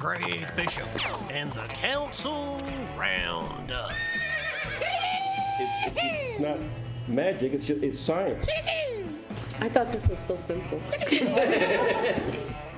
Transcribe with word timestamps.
Greg 0.00 0.56
Bishop 0.56 0.88
and 1.30 1.52
the 1.52 1.68
Council 1.68 2.62
Roundup. 2.96 3.92
It's, 5.58 5.86
it's, 5.88 5.98
it's 6.02 6.40
not 6.40 6.56
magic, 7.06 7.52
it's 7.52 7.66
just, 7.66 7.82
it's 7.82 8.00
science. 8.00 8.48
I 9.60 9.68
thought 9.68 9.92
this 9.92 10.08
was 10.08 10.18
so 10.18 10.36
simple. 10.36 10.80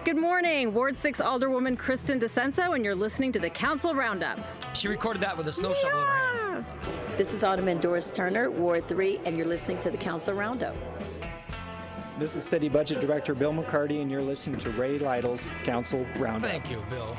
Good 0.04 0.16
morning, 0.16 0.74
Ward 0.74 0.98
6 0.98 1.20
Alderwoman 1.20 1.78
Kristen 1.78 2.18
DiCenso, 2.18 2.74
and 2.74 2.84
you're 2.84 2.96
listening 2.96 3.30
to 3.34 3.38
the 3.38 3.50
Council 3.50 3.94
Roundup. 3.94 4.40
She 4.76 4.88
recorded 4.88 5.22
that 5.22 5.38
with 5.38 5.46
a 5.46 5.52
snow 5.52 5.74
shovel 5.74 6.00
in 6.00 6.06
her 6.08 6.16
hand. 6.16 6.66
This 7.16 7.32
is 7.32 7.44
Alderman 7.44 7.78
Doris 7.78 8.10
Turner, 8.10 8.50
Ward 8.50 8.88
3, 8.88 9.20
and 9.26 9.36
you're 9.36 9.46
listening 9.46 9.78
to 9.78 9.92
the 9.92 9.96
Council 9.96 10.34
Roundup. 10.34 10.74
This 12.22 12.36
is 12.36 12.44
City 12.44 12.68
Budget 12.68 13.00
Director 13.00 13.34
Bill 13.34 13.52
McCarty, 13.52 14.00
and 14.00 14.08
you're 14.08 14.22
listening 14.22 14.56
to 14.58 14.70
Ray 14.70 14.96
Lytle's 14.96 15.50
Council 15.64 16.06
Roundup. 16.18 16.48
Thank 16.48 16.70
you, 16.70 16.80
Bill. 16.88 17.16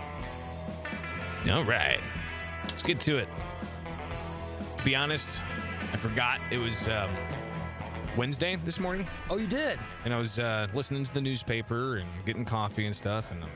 All 1.52 1.66
right. 1.66 2.00
Let's 2.70 2.82
get 2.84 3.02
to 3.02 3.18
it. 3.18 3.28
To 4.78 4.84
be 4.86 4.96
honest, 4.96 5.42
I 5.92 5.98
forgot 5.98 6.40
it 6.52 6.58
was 6.58 6.88
um, 6.88 7.10
Wednesday 8.16 8.56
this 8.64 8.80
morning. 8.80 9.06
Oh, 9.30 9.36
you 9.36 9.46
did? 9.46 9.78
And 10.06 10.14
I 10.14 10.18
was 10.18 10.40
uh, 10.40 10.68
listening 10.74 11.04
to 11.04 11.14
the 11.14 11.20
newspaper 11.20 11.98
and 11.98 12.08
getting 12.26 12.46
coffee 12.46 12.86
and 12.86 12.96
stuff, 12.96 13.30
and 13.32 13.44
um, 13.44 13.50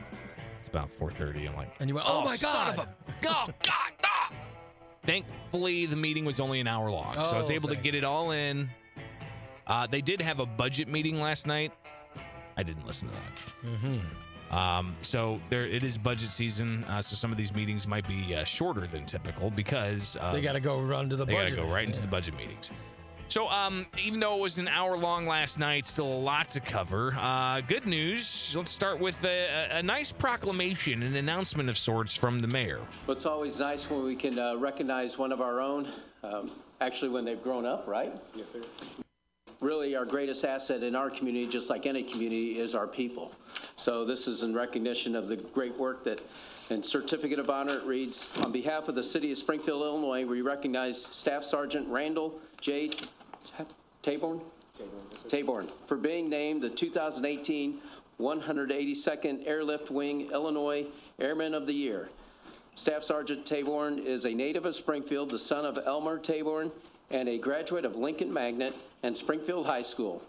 it's 0.60 0.68
about 0.68 0.90
4.30. 0.90 1.48
I'm 1.48 1.56
like, 1.56 1.74
And 1.80 1.88
you 1.88 1.94
went, 1.94 2.06
oh, 2.10 2.26
my 2.26 2.36
son 2.36 2.76
God. 2.76 2.78
of 2.78 2.88
a... 2.88 2.94
Oh, 3.26 3.46
God! 3.62 3.94
ah!" 4.04 4.32
Thankfully, 5.04 5.86
the 5.86 5.96
meeting 5.96 6.26
was 6.26 6.40
only 6.40 6.60
an 6.60 6.66
hour 6.66 6.90
long, 6.90 7.14
so 7.14 7.20
I 7.22 7.36
was 7.38 7.50
Oh, 7.50 7.54
able 7.54 7.70
to 7.70 7.76
get 7.76 7.94
it 7.94 8.04
all 8.04 8.32
in. 8.32 8.68
Uh, 9.68 9.86
they 9.86 10.00
did 10.00 10.20
have 10.20 10.40
a 10.40 10.46
budget 10.46 10.88
meeting 10.88 11.20
last 11.20 11.46
night. 11.46 11.72
I 12.56 12.62
didn't 12.62 12.86
listen 12.86 13.08
to 13.08 13.14
that. 13.14 13.70
Mm-hmm. 13.70 14.54
Um, 14.56 14.96
so 15.02 15.40
there, 15.50 15.62
it 15.64 15.82
is 15.82 15.98
budget 15.98 16.30
season. 16.30 16.82
Uh, 16.84 17.02
so 17.02 17.14
some 17.16 17.30
of 17.30 17.36
these 17.36 17.54
meetings 17.54 17.86
might 17.86 18.08
be 18.08 18.34
uh, 18.34 18.44
shorter 18.44 18.86
than 18.86 19.04
typical 19.04 19.50
because 19.50 20.16
uh, 20.20 20.32
They 20.32 20.40
got 20.40 20.54
to 20.54 20.60
go 20.60 20.80
run 20.80 21.10
to 21.10 21.16
the 21.16 21.26
they 21.26 21.34
budget. 21.34 21.56
gotta 21.56 21.68
go 21.68 21.72
right 21.72 21.84
into 21.86 21.98
Yeah. 21.98 22.06
the 22.06 22.10
budget 22.10 22.34
meetings. 22.36 22.72
So, 23.30 23.46
um, 23.50 23.84
even 24.02 24.20
though 24.20 24.32
it 24.34 24.40
was 24.40 24.56
an 24.56 24.68
hour 24.68 24.96
long 24.96 25.26
last 25.26 25.58
night, 25.58 25.84
still 25.84 26.10
a 26.10 26.16
lot 26.16 26.48
to 26.48 26.60
cover. 26.60 27.14
Uh, 27.20 27.60
good 27.60 27.84
news. 27.86 28.54
Let's 28.56 28.72
start 28.72 28.98
with 28.98 29.22
a, 29.22 29.68
a 29.70 29.82
nice 29.82 30.12
proclamation, 30.12 31.02
an 31.02 31.14
announcement 31.14 31.68
of 31.68 31.76
sorts 31.76 32.16
from 32.16 32.38
the 32.38 32.48
mayor. 32.48 32.80
Well, 33.06 33.14
it's 33.18 33.26
always 33.26 33.60
nice 33.60 33.90
when 33.90 34.02
we 34.02 34.16
can 34.16 34.38
uh, 34.38 34.56
recognize 34.56 35.18
one 35.18 35.30
of 35.30 35.42
our 35.42 35.60
own, 35.60 35.88
um, 36.24 36.52
actually, 36.80 37.10
when 37.10 37.26
they've 37.26 37.42
grown 37.42 37.66
up, 37.66 37.86
right? 37.86 38.14
Yes, 38.34 38.48
sir. 38.52 38.62
Really, 39.60 39.96
our 39.96 40.04
greatest 40.04 40.44
asset 40.44 40.84
in 40.84 40.94
our 40.94 41.10
community, 41.10 41.46
just 41.46 41.68
like 41.68 41.84
any 41.84 42.04
community, 42.04 42.60
is 42.60 42.76
our 42.76 42.86
people. 42.86 43.32
So 43.76 44.04
this 44.04 44.28
is 44.28 44.44
in 44.44 44.54
recognition 44.54 45.16
of 45.16 45.26
the 45.26 45.36
great 45.36 45.76
work 45.76 46.04
that, 46.04 46.20
and 46.70 46.84
certificate 46.84 47.40
of 47.40 47.50
honor, 47.50 47.78
it 47.78 47.84
reads, 47.84 48.28
on 48.38 48.52
behalf 48.52 48.88
of 48.88 48.94
the 48.94 49.02
city 49.02 49.32
of 49.32 49.38
Springfield, 49.38 49.82
Illinois, 49.82 50.24
we 50.24 50.42
recognize 50.42 51.02
Staff 51.10 51.42
Sergeant 51.42 51.88
Randall 51.88 52.40
J. 52.60 52.90
Taborn? 54.04 54.40
Taborn, 55.26 55.68
for 55.88 55.96
being 55.96 56.30
named 56.30 56.62
the 56.62 56.70
2018 56.70 57.80
182nd 58.20 59.46
Airlift 59.46 59.90
Wing 59.90 60.30
Illinois 60.32 60.86
Airman 61.18 61.54
of 61.54 61.66
the 61.66 61.72
Year. 61.72 62.10
Staff 62.76 63.02
Sergeant 63.02 63.44
Taborn 63.44 64.04
is 64.04 64.24
a 64.24 64.32
native 64.32 64.64
of 64.64 64.74
Springfield, 64.74 65.30
the 65.30 65.38
son 65.38 65.64
of 65.64 65.78
Elmer 65.84 66.18
Taborn, 66.18 66.70
and 67.10 67.28
a 67.28 67.38
graduate 67.38 67.84
of 67.84 67.96
Lincoln 67.96 68.32
Magnet 68.32 68.74
and 69.02 69.16
Springfield 69.16 69.66
High 69.66 69.82
School. 69.82 70.22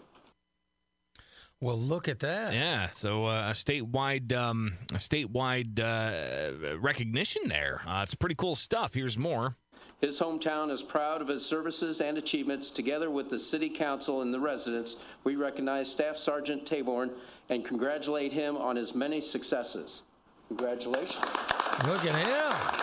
Well, 1.60 1.76
look 1.76 2.08
at 2.08 2.20
that. 2.20 2.54
Yeah, 2.54 2.88
so 2.88 3.26
uh, 3.26 3.48
a 3.50 3.52
statewide, 3.52 4.32
um, 4.32 4.72
a 4.92 4.96
statewide 4.96 5.78
uh, 5.78 6.78
recognition 6.78 7.48
there. 7.48 7.82
Uh, 7.86 8.00
it's 8.02 8.14
pretty 8.14 8.34
cool 8.34 8.54
stuff. 8.54 8.94
Here's 8.94 9.18
more. 9.18 9.56
His 10.00 10.18
hometown 10.18 10.70
is 10.70 10.82
proud 10.82 11.20
of 11.20 11.28
his 11.28 11.44
services 11.44 12.00
and 12.00 12.16
achievements. 12.16 12.70
Together 12.70 13.10
with 13.10 13.28
the 13.28 13.38
City 13.38 13.68
Council 13.68 14.22
and 14.22 14.32
the 14.32 14.40
residents, 14.40 14.96
we 15.24 15.36
recognize 15.36 15.90
Staff 15.90 16.16
Sergeant 16.16 16.64
Taborn 16.64 17.10
and 17.50 17.62
congratulate 17.62 18.32
him 18.32 18.56
on 18.56 18.76
his 18.76 18.94
many 18.94 19.20
successes. 19.20 20.00
Congratulations. 20.48 21.22
Look 21.86 22.06
at 22.06 22.14
him. 22.14 22.79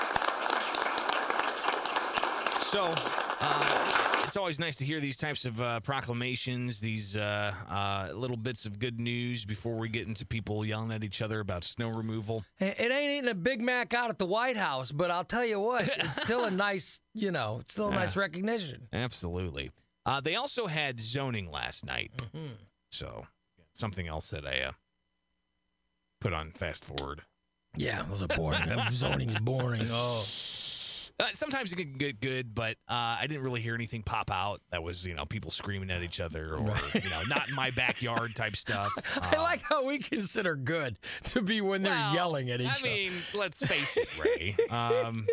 So, 2.68 2.94
uh, 3.40 4.24
it's 4.26 4.36
always 4.36 4.60
nice 4.60 4.76
to 4.76 4.84
hear 4.84 5.00
these 5.00 5.16
types 5.16 5.46
of 5.46 5.62
uh, 5.62 5.80
proclamations, 5.80 6.82
these 6.82 7.16
uh, 7.16 7.54
uh, 7.70 8.10
little 8.14 8.36
bits 8.36 8.66
of 8.66 8.78
good 8.78 9.00
news 9.00 9.46
before 9.46 9.78
we 9.78 9.88
get 9.88 10.06
into 10.06 10.26
people 10.26 10.66
yelling 10.66 10.92
at 10.92 11.02
each 11.02 11.22
other 11.22 11.40
about 11.40 11.64
snow 11.64 11.88
removal. 11.88 12.44
It 12.60 12.78
it 12.78 12.92
ain't 12.92 13.20
eating 13.20 13.30
a 13.30 13.36
Big 13.36 13.62
Mac 13.62 13.94
out 13.94 14.10
at 14.10 14.20
the 14.20 14.26
White 14.26 14.58
House, 14.58 14.92
but 14.92 15.12
I'll 15.12 15.24
tell 15.24 15.46
you 15.46 15.62
what, 15.62 15.88
it's 15.88 16.22
still 16.22 16.44
a 16.44 16.52
nice, 16.68 17.00
you 17.14 17.32
know, 17.32 17.60
it's 17.62 17.72
still 17.72 17.88
a 17.88 17.92
nice 17.92 18.18
recognition. 18.18 18.90
Absolutely. 18.92 19.72
Uh, 20.06 20.20
they 20.20 20.36
also 20.36 20.68
had 20.68 21.00
zoning 21.00 21.50
last 21.50 21.86
night. 21.86 22.12
Mm-hmm. 22.18 22.56
So, 22.92 23.28
something 23.76 24.10
else 24.10 24.30
that 24.32 24.46
I 24.46 24.60
uh, 24.60 24.72
put 26.20 26.34
on 26.34 26.52
fast 26.52 26.84
forward. 26.84 27.22
Yeah, 27.78 28.04
those 28.10 28.24
are 28.24 28.28
boring. 28.28 28.68
Zoning's 28.92 29.40
boring. 29.40 29.88
Oh. 29.90 30.26
Uh, 31.20 31.26
sometimes 31.34 31.74
it 31.74 31.78
can 31.78 31.94
get 31.94 32.22
good, 32.22 32.54
but 32.54 32.78
uh, 32.88 33.18
I 33.20 33.26
didn't 33.28 33.42
really 33.44 33.60
hear 33.62 33.74
anything 33.74 34.04
pop 34.04 34.30
out 34.30 34.62
that 34.70 34.84
was, 34.84 35.04
you 35.04 35.16
know, 35.16 35.26
people 35.26 35.50
screaming 35.50 35.90
at 35.90 36.04
each 36.04 36.22
other 36.22 36.54
or, 36.54 36.60
you 36.94 37.10
know, 37.10 37.22
not 37.28 37.50
in 37.50 37.56
my 37.56 37.72
backyard 37.72 38.36
type 38.36 38.56
stuff. 38.56 38.92
I 39.22 39.36
Uh, 39.36 39.42
like 39.42 39.64
how 39.64 39.84
we 39.84 39.98
consider 39.98 40.56
good 40.56 41.00
to 41.24 41.42
be 41.42 41.60
when 41.62 41.82
they're 41.82 42.14
yelling 42.14 42.52
at 42.52 42.62
each 42.62 42.68
I 42.68 42.72
other. 42.72 42.80
I 42.88 42.92
mean, 42.94 43.14
let's 43.34 43.66
face 43.66 43.98
it, 43.98 44.08
Ray. 44.20 44.56
Um, 44.70 45.26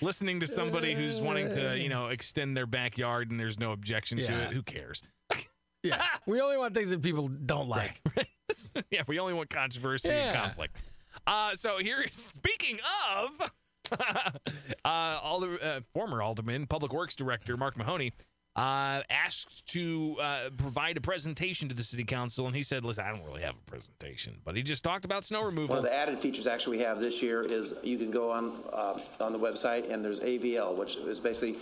listening 0.00 0.38
to 0.40 0.46
somebody 0.46 0.94
who's 0.94 1.20
wanting 1.20 1.48
to, 1.50 1.76
you 1.76 1.88
know, 1.88 2.06
extend 2.08 2.56
their 2.56 2.66
backyard 2.66 3.32
and 3.32 3.40
there's 3.40 3.58
no 3.58 3.72
objection 3.72 4.18
to 4.18 4.32
Yeah. 4.32 4.46
it, 4.48 4.52
who 4.52 4.62
cares? 4.62 5.02
yeah, 5.82 6.00
we 6.26 6.40
only 6.40 6.58
want 6.58 6.74
things 6.74 6.90
that 6.90 7.02
people 7.02 7.26
don't 7.26 7.68
like. 7.68 8.00
yeah, 8.92 9.02
we 9.08 9.18
only 9.18 9.32
want 9.34 9.50
controversy 9.50 10.10
and 10.10 10.32
conflict. 10.36 10.80
Uh, 11.26 11.56
so 11.56 11.78
here, 11.78 12.04
speaking 12.12 12.78
of, 13.16 13.50
uh, 14.84 15.20
Alder, 15.22 15.58
uh, 15.62 15.80
former 15.92 16.22
Alderman, 16.22 16.66
Public 16.66 16.92
Works 16.92 17.16
Director 17.16 17.56
Mark 17.56 17.76
Mahoney 17.76 18.12
uh, 18.58 19.02
asked 19.08 19.66
to 19.66 20.16
uh, 20.20 20.50
provide 20.56 20.96
a 20.96 21.00
presentation 21.00 21.68
to 21.68 21.76
the 21.76 21.84
City 21.84 22.02
Council, 22.02 22.46
and 22.48 22.56
he 22.56 22.62
said, 22.62 22.84
"Listen, 22.84 23.04
I 23.04 23.12
don't 23.12 23.24
really 23.24 23.42
have 23.42 23.54
a 23.54 23.70
presentation, 23.70 24.34
but 24.44 24.56
he 24.56 24.64
just 24.64 24.82
talked 24.82 25.04
about 25.04 25.24
snow 25.24 25.44
removal." 25.44 25.76
One 25.76 25.78
of 25.78 25.84
the 25.84 25.94
added 25.94 26.20
features 26.20 26.48
actually 26.48 26.78
we 26.78 26.82
have 26.82 26.98
this 26.98 27.22
year 27.22 27.42
is 27.42 27.74
you 27.84 27.96
can 27.98 28.10
go 28.10 28.32
on, 28.32 28.58
uh, 28.72 28.98
on 29.20 29.32
the 29.32 29.38
website 29.38 29.92
and 29.92 30.04
there's 30.04 30.18
AVL, 30.18 30.74
which 30.74 30.96
is 30.96 31.20
basically 31.20 31.60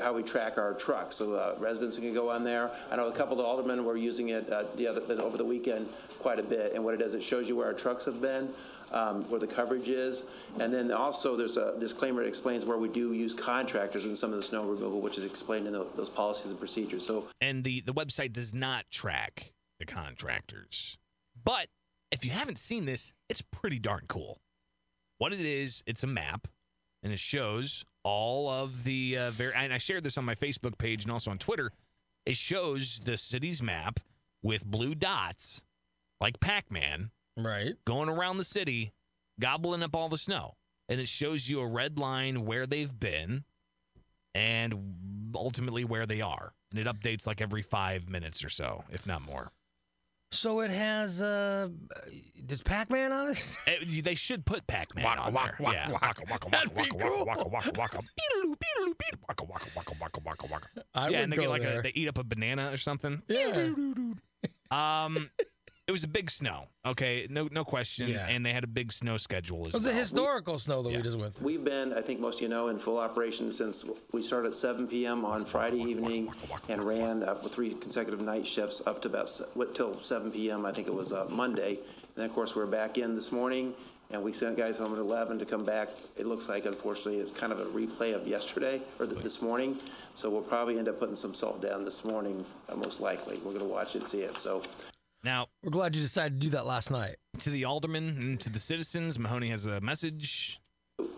how 0.00 0.12
we 0.12 0.22
track 0.22 0.58
our 0.58 0.74
trucks. 0.74 1.16
So 1.16 1.32
uh, 1.32 1.54
residents 1.58 1.96
can 1.96 2.12
go 2.12 2.28
on 2.28 2.44
there. 2.44 2.70
I 2.90 2.96
know 2.96 3.06
a 3.06 3.12
couple 3.12 3.32
of 3.32 3.38
the 3.38 3.44
aldermen 3.44 3.82
were 3.82 3.96
using 3.96 4.28
it 4.28 4.50
uh, 4.50 4.64
the 4.76 4.86
other, 4.86 5.00
over 5.22 5.38
the 5.38 5.44
weekend 5.44 5.88
quite 6.18 6.38
a 6.38 6.42
bit. 6.42 6.74
And 6.74 6.84
what 6.84 6.92
it 6.92 6.98
does, 6.98 7.14
it 7.14 7.22
shows 7.22 7.48
you 7.48 7.56
where 7.56 7.66
our 7.66 7.72
trucks 7.72 8.04
have 8.04 8.20
been, 8.20 8.50
um, 8.94 9.28
where 9.28 9.40
the 9.40 9.46
coverage 9.46 9.88
is. 9.88 10.24
And 10.60 10.72
then 10.72 10.90
also 10.90 11.36
there's 11.36 11.56
a 11.56 11.74
disclaimer 11.78 12.22
that 12.22 12.28
explains 12.28 12.64
where 12.64 12.78
we 12.78 12.88
do 12.88 13.12
use 13.12 13.34
contractors 13.34 14.04
in 14.04 14.16
some 14.16 14.30
of 14.30 14.36
the 14.36 14.42
snow 14.42 14.64
removal, 14.64 15.00
which 15.00 15.18
is 15.18 15.24
explained 15.24 15.66
in 15.66 15.72
tho- 15.72 15.88
those 15.96 16.08
policies 16.08 16.50
and 16.50 16.58
procedures. 16.58 17.04
So 17.04 17.28
and 17.40 17.64
the 17.64 17.80
the 17.80 17.92
website 17.92 18.32
does 18.32 18.54
not 18.54 18.90
track 18.90 19.52
the 19.78 19.84
contractors. 19.84 20.96
But 21.44 21.68
if 22.10 22.24
you 22.24 22.30
haven't 22.30 22.58
seen 22.58 22.86
this, 22.86 23.12
it's 23.28 23.42
pretty 23.42 23.78
darn 23.78 24.04
cool. 24.08 24.40
What 25.18 25.32
it 25.32 25.40
is, 25.40 25.82
it's 25.86 26.04
a 26.04 26.06
map, 26.06 26.48
and 27.02 27.12
it 27.12 27.18
shows 27.18 27.84
all 28.04 28.48
of 28.48 28.84
the 28.84 29.18
uh, 29.18 29.30
very. 29.30 29.52
And 29.54 29.72
I 29.72 29.78
shared 29.78 30.04
this 30.04 30.16
on 30.16 30.24
my 30.24 30.34
Facebook 30.34 30.78
page 30.78 31.04
and 31.04 31.12
also 31.12 31.30
on 31.30 31.38
Twitter. 31.38 31.72
It 32.24 32.36
shows 32.36 33.00
the 33.04 33.16
city's 33.16 33.62
map 33.62 34.00
with 34.42 34.64
blue 34.64 34.94
dots, 34.94 35.62
like 36.20 36.40
Pac-Man, 36.40 37.10
Right. 37.36 37.74
going 37.84 38.08
around 38.08 38.36
the 38.38 38.44
city, 38.44 38.92
gobbling 39.40 39.82
up 39.82 39.94
all 39.96 40.08
the 40.08 40.18
snow. 40.18 40.54
And 40.88 41.00
it 41.00 41.08
shows 41.08 41.48
you 41.48 41.60
a 41.60 41.66
red 41.66 41.98
line 41.98 42.44
where 42.44 42.66
they've 42.66 42.92
been 42.98 43.44
and 44.34 45.32
ultimately 45.34 45.84
where 45.84 46.04
they 46.06 46.20
are. 46.20 46.52
And 46.70 46.78
it 46.78 46.86
updates 46.86 47.26
like 47.26 47.40
every 47.40 47.62
five 47.62 48.08
minutes 48.08 48.44
or 48.44 48.48
so, 48.50 48.84
if 48.90 49.06
not 49.06 49.22
more. 49.22 49.50
So 50.32 50.60
it 50.60 50.70
has, 50.70 51.22
uh, 51.22 51.68
does 52.46 52.60
Pac 52.62 52.90
Man 52.90 53.12
on 53.12 53.30
it? 53.30 53.56
Eh, 53.68 54.00
they 54.02 54.16
should 54.16 54.44
put 54.44 54.66
Pac 54.66 54.94
Man 54.94 55.04
Waka, 55.04 55.20
on 55.22 55.32
waka, 55.32 55.54
there. 55.58 55.66
waka, 55.66 55.76
yeah. 55.78 55.90
waka. 55.92 56.04
Waka, 56.06 56.22
waka, 56.30 56.50
That'd 56.50 56.76
waka, 56.76 56.82
be 56.82 56.90
waka, 57.04 57.08
cool. 57.16 57.24
waka, 57.26 57.48
waka, 57.48 57.70
waka. 57.78 57.98
Beedaloo, 58.18 58.54
beedaloo, 58.56 58.94
beedaloo. 58.94 59.18
Waka, 59.28 59.44
waka, 59.44 59.66
waka, 59.76 59.92
waka, 60.00 60.20
waka, 60.24 60.46
waka. 60.50 60.68
I 60.94 61.08
yeah, 61.08 61.10
would 61.10 61.14
and 61.24 61.32
they 61.32 61.36
go 61.36 61.42
get 61.42 61.50
like 61.50 61.62
there. 61.62 61.78
a, 61.80 61.82
they 61.84 61.92
eat 61.94 62.08
up 62.08 62.18
a 62.18 62.24
banana 62.24 62.70
or 62.72 62.76
something. 62.76 63.22
Yeah. 63.28 63.72
Um, 64.70 65.30
it 65.86 65.92
was 65.92 66.02
a 66.02 66.08
big 66.08 66.30
snow. 66.30 66.68
Okay, 66.86 67.26
no, 67.28 67.46
no 67.52 67.62
question. 67.62 68.08
Yeah. 68.08 68.26
And 68.26 68.44
they 68.44 68.52
had 68.52 68.64
a 68.64 68.68
big 68.68 68.90
snow 68.90 69.18
schedule 69.18 69.58
as 69.58 69.60
well. 69.60 69.68
It 69.68 69.74
was 69.74 69.86
a 69.86 69.90
well. 69.90 69.98
historical 69.98 70.58
snow 70.58 70.82
that 70.82 70.90
we 70.90 71.02
just 71.02 71.18
went 71.18 71.34
through. 71.34 71.46
We've 71.46 71.64
been, 71.64 71.92
I 71.92 72.00
think 72.00 72.20
most 72.20 72.36
of 72.36 72.42
you 72.42 72.48
know, 72.48 72.68
in 72.68 72.78
full 72.78 72.98
operation 72.98 73.52
since 73.52 73.84
we 74.12 74.22
started 74.22 74.48
at 74.48 74.54
7 74.54 74.86
PM 74.86 75.26
on 75.26 75.44
Friday 75.44 75.80
evening 75.82 76.32
and 76.70 76.82
ran 76.82 77.22
uh, 77.22 77.36
with 77.42 77.52
three 77.52 77.74
consecutive 77.74 78.20
night 78.20 78.46
shifts 78.46 78.80
up 78.86 79.02
to 79.02 79.08
about, 79.08 79.30
what, 79.52 79.74
till 79.74 80.00
7 80.00 80.30
PM, 80.30 80.64
I 80.64 80.72
think 80.72 80.88
it 80.88 80.94
was 80.94 81.12
uh, 81.12 81.26
Monday. 81.28 81.72
And 81.72 82.16
then, 82.16 82.24
of 82.24 82.34
course, 82.34 82.56
we're 82.56 82.64
back 82.64 82.96
in 82.96 83.14
this 83.14 83.30
morning 83.30 83.74
and 84.10 84.22
we 84.22 84.32
sent 84.32 84.56
guys 84.56 84.78
home 84.78 84.94
at 84.94 84.98
11 84.98 85.38
to 85.38 85.44
come 85.44 85.66
back. 85.66 85.90
It 86.16 86.24
looks 86.24 86.48
like, 86.48 86.64
unfortunately, 86.64 87.18
it's 87.18 87.30
kind 87.30 87.52
of 87.52 87.60
a 87.60 87.66
replay 87.66 88.14
of 88.14 88.26
yesterday 88.26 88.80
or 88.98 89.06
th- 89.06 89.22
this 89.22 89.42
morning. 89.42 89.78
So 90.14 90.30
we'll 90.30 90.40
probably 90.40 90.78
end 90.78 90.88
up 90.88 90.98
putting 90.98 91.16
some 91.16 91.34
salt 91.34 91.60
down 91.60 91.84
this 91.84 92.06
morning, 92.06 92.42
uh, 92.70 92.76
most 92.76 93.00
likely. 93.00 93.36
We're 93.38 93.52
going 93.52 93.58
to 93.58 93.64
watch 93.64 93.96
it 93.96 94.00
and 94.00 94.08
see 94.08 94.20
it. 94.20 94.38
So 94.38 94.62
Now, 95.24 95.46
We're 95.62 95.70
glad 95.70 95.96
you 95.96 96.02
decided 96.02 96.38
to 96.38 96.46
do 96.46 96.50
that 96.50 96.66
last 96.66 96.90
night. 96.90 97.16
to 97.38 97.48
the 97.50 97.64
aldermen 97.64 98.08
and 98.20 98.40
to 98.42 98.50
the 98.50 98.58
citizens, 98.58 99.18
Mahoney 99.18 99.48
has 99.48 99.64
a 99.64 99.80
message. 99.80 100.60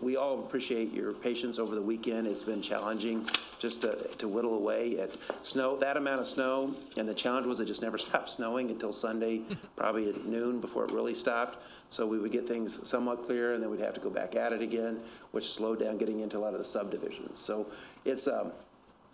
we 0.01 0.15
all 0.15 0.39
appreciate 0.39 0.93
your 0.93 1.11
patience 1.11 1.59
over 1.59 1.75
the 1.75 1.81
weekend. 1.81 2.25
It's 2.25 2.43
been 2.43 2.61
challenging 2.61 3.27
just 3.59 3.81
to, 3.81 3.95
to 4.17 4.29
whittle 4.29 4.55
away 4.55 4.97
at 4.97 5.17
snow, 5.43 5.75
that 5.77 5.97
amount 5.97 6.21
of 6.21 6.27
snow. 6.27 6.73
And 6.95 7.07
the 7.07 7.13
challenge 7.13 7.47
was 7.47 7.59
it 7.59 7.65
just 7.65 7.81
never 7.81 7.97
stopped 8.07 8.29
snowing 8.29 8.69
until 8.71 8.93
Sunday, 8.93 9.41
probably 9.75 10.09
at 10.09 10.25
noon 10.25 10.61
before 10.61 10.85
it 10.85 10.91
really 10.91 11.13
stopped. 11.13 11.61
So 11.89 12.07
we 12.07 12.17
would 12.17 12.31
get 12.31 12.47
things 12.47 12.79
somewhat 12.89 13.23
clear 13.23 13.55
and 13.55 13.61
then 13.61 13.69
we'd 13.69 13.81
have 13.81 13.93
to 13.95 13.99
go 14.01 14.09
back 14.09 14.37
at 14.37 14.53
it 14.53 14.61
again, 14.61 15.01
which 15.31 15.51
slowed 15.51 15.79
down 15.81 15.97
getting 15.97 16.21
into 16.21 16.37
a 16.37 16.39
lot 16.39 16.53
of 16.53 16.59
the 16.59 16.65
subdivisions. 16.65 17.39
So 17.39 17.67
it's, 18.05 18.25
um, 18.27 18.53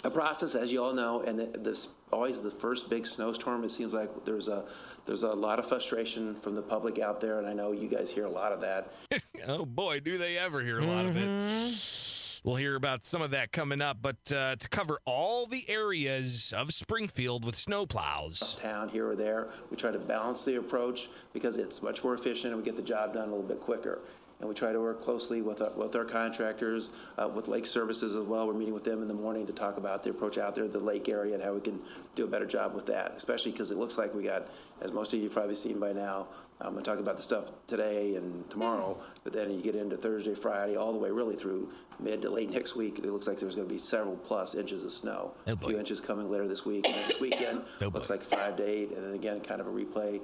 a 0.04 0.10
process, 0.10 0.56
as 0.56 0.72
you 0.72 0.84
all 0.84 0.94
know, 0.94 1.22
and 1.22 1.40
this, 1.40 1.90
always 2.12 2.42
the 2.42 2.52
first 2.52 2.90
big 2.90 3.08
snowstorm, 3.08 3.64
it 3.64 3.72
seems 3.72 3.94
like 3.94 4.26
there's 4.26 4.48
a, 4.48 4.66
there's 5.06 5.24
a 5.24 5.30
lot 5.30 5.60
of 5.60 5.68
frustration 5.68 6.36
from 6.42 6.56
the 6.56 6.62
public 6.62 7.00
out 7.00 7.22
there, 7.22 7.40
and 7.40 7.48
I 7.48 7.54
know 7.54 7.72
you 7.72 7.88
guys 7.88 8.12
hear 8.12 8.26
a 8.26 8.30
lot 8.30 8.52
of 8.52 8.62
that. 8.62 8.94
oh 9.48 9.66
boy, 9.66 10.00
do 10.00 10.18
they 10.18 10.38
ever 10.38 10.62
hear 10.62 10.80
a 10.80 10.86
lot 10.86 11.06
of 11.06 11.18
it. 11.18 12.10
We'll 12.44 12.58
hear 12.58 12.76
about 12.76 13.06
some 13.06 13.22
of 13.22 13.32
that 13.32 13.54
coming 13.54 13.82
up, 13.82 14.00
but 14.02 14.18
uh, 14.34 14.58
to 14.58 14.68
cover 14.68 15.00
all 15.06 15.46
the 15.46 15.64
areas 15.70 16.54
of 16.56 16.74
Springfield 16.74 17.46
with 17.46 17.56
snowplows. 17.56 18.60
Town 18.60 18.90
here 18.90 19.08
or 19.10 19.16
there, 19.16 19.48
we 19.72 19.78
try 19.78 19.92
to 19.92 20.00
balance 20.00 20.44
the 20.44 20.56
approach 20.56 21.08
because 21.32 21.56
it's 21.56 21.82
much 21.82 22.04
more 22.04 22.16
efficient 22.16 22.54
and 22.54 22.62
we 22.62 22.66
get 22.66 22.76
the 22.76 22.82
job 22.82 23.14
done 23.14 23.30
a 23.30 23.32
little 23.32 23.48
bit 23.48 23.62
quicker. 23.62 24.00
And 24.44 24.50
we 24.50 24.56
try 24.56 24.74
to 24.74 24.82
work 24.82 25.02
closely 25.02 25.42
with 25.42 25.62
our, 25.62 25.70
with 25.70 25.96
our 25.96 26.04
contractors, 26.04 26.90
uh, 27.18 27.30
with 27.30 27.48
Lake 27.48 27.66
Services 27.66 28.14
as 28.14 28.26
well. 28.26 28.46
We're 28.46 28.54
meeting 28.54 28.74
with 28.74 28.84
them 28.84 29.02
in 29.02 29.08
the 29.08 29.14
morning 29.14 29.48
to 29.48 29.54
talk 29.54 29.78
about 29.78 30.04
the 30.04 30.10
approach 30.10 30.38
out 30.38 30.54
there, 30.54 30.68
the 30.68 30.82
lake 30.82 31.08
area, 31.08 31.34
and 31.34 31.42
how 31.42 31.54
we 31.54 31.62
can 31.62 31.80
do 32.16 32.26
a 32.26 32.28
better 32.28 32.46
job 32.46 32.76
with 32.76 32.86
that, 32.88 33.14
especially 33.16 33.54
because 33.54 33.72
it 33.72 33.78
looks 33.78 33.98
like 33.98 34.14
we 34.14 34.24
got, 34.24 34.50
as 34.82 34.92
most 34.92 35.14
of 35.14 35.20
you 35.20 35.28
have 35.28 35.34
probably 35.34 35.56
seen 35.56 35.80
by 35.80 35.94
now, 35.94 36.28
I'm 36.60 36.74
going 36.74 36.84
to 36.84 36.90
talk 36.90 37.00
about 37.00 37.16
the 37.16 37.22
stuff 37.22 37.46
today 37.68 38.16
and 38.16 38.50
tomorrow, 38.50 38.98
but 39.24 39.32
then 39.32 39.50
you 39.50 39.62
get 39.62 39.76
into 39.76 39.96
Thursday, 39.96 40.36
Friday, 40.36 40.76
all 40.76 40.92
the 40.92 41.00
way 41.00 41.10
really 41.10 41.38
through 41.38 41.70
mid 42.02 42.22
to 42.24 42.30
late 42.30 42.52
next 42.52 42.76
week. 42.76 43.00
It 43.00 43.06
looks 43.06 43.28
like 43.28 43.38
there's 43.40 43.56
going 43.56 43.68
to 43.68 43.74
be 43.74 43.80
several 43.80 44.18
plus 44.18 44.56
inches 44.56 44.84
of 44.84 44.92
snow. 44.92 45.32
Oh, 45.48 45.54
a 45.54 45.56
few 45.56 45.80
inches 45.80 46.02
coming 46.02 46.30
later 46.30 46.50
this 46.50 46.66
week. 46.66 46.86
And 46.86 46.96
then 46.96 47.08
this 47.08 47.20
weekend 47.22 47.62
Oh, 47.82 47.88
looks 47.88 48.10
like 48.10 48.22
five 48.22 48.58
to 48.58 48.68
eight, 48.68 48.92
and 48.92 49.06
then 49.06 49.14
again, 49.14 49.40
kind 49.40 49.62
of 49.62 49.68
a 49.68 49.72
replay 49.72 50.20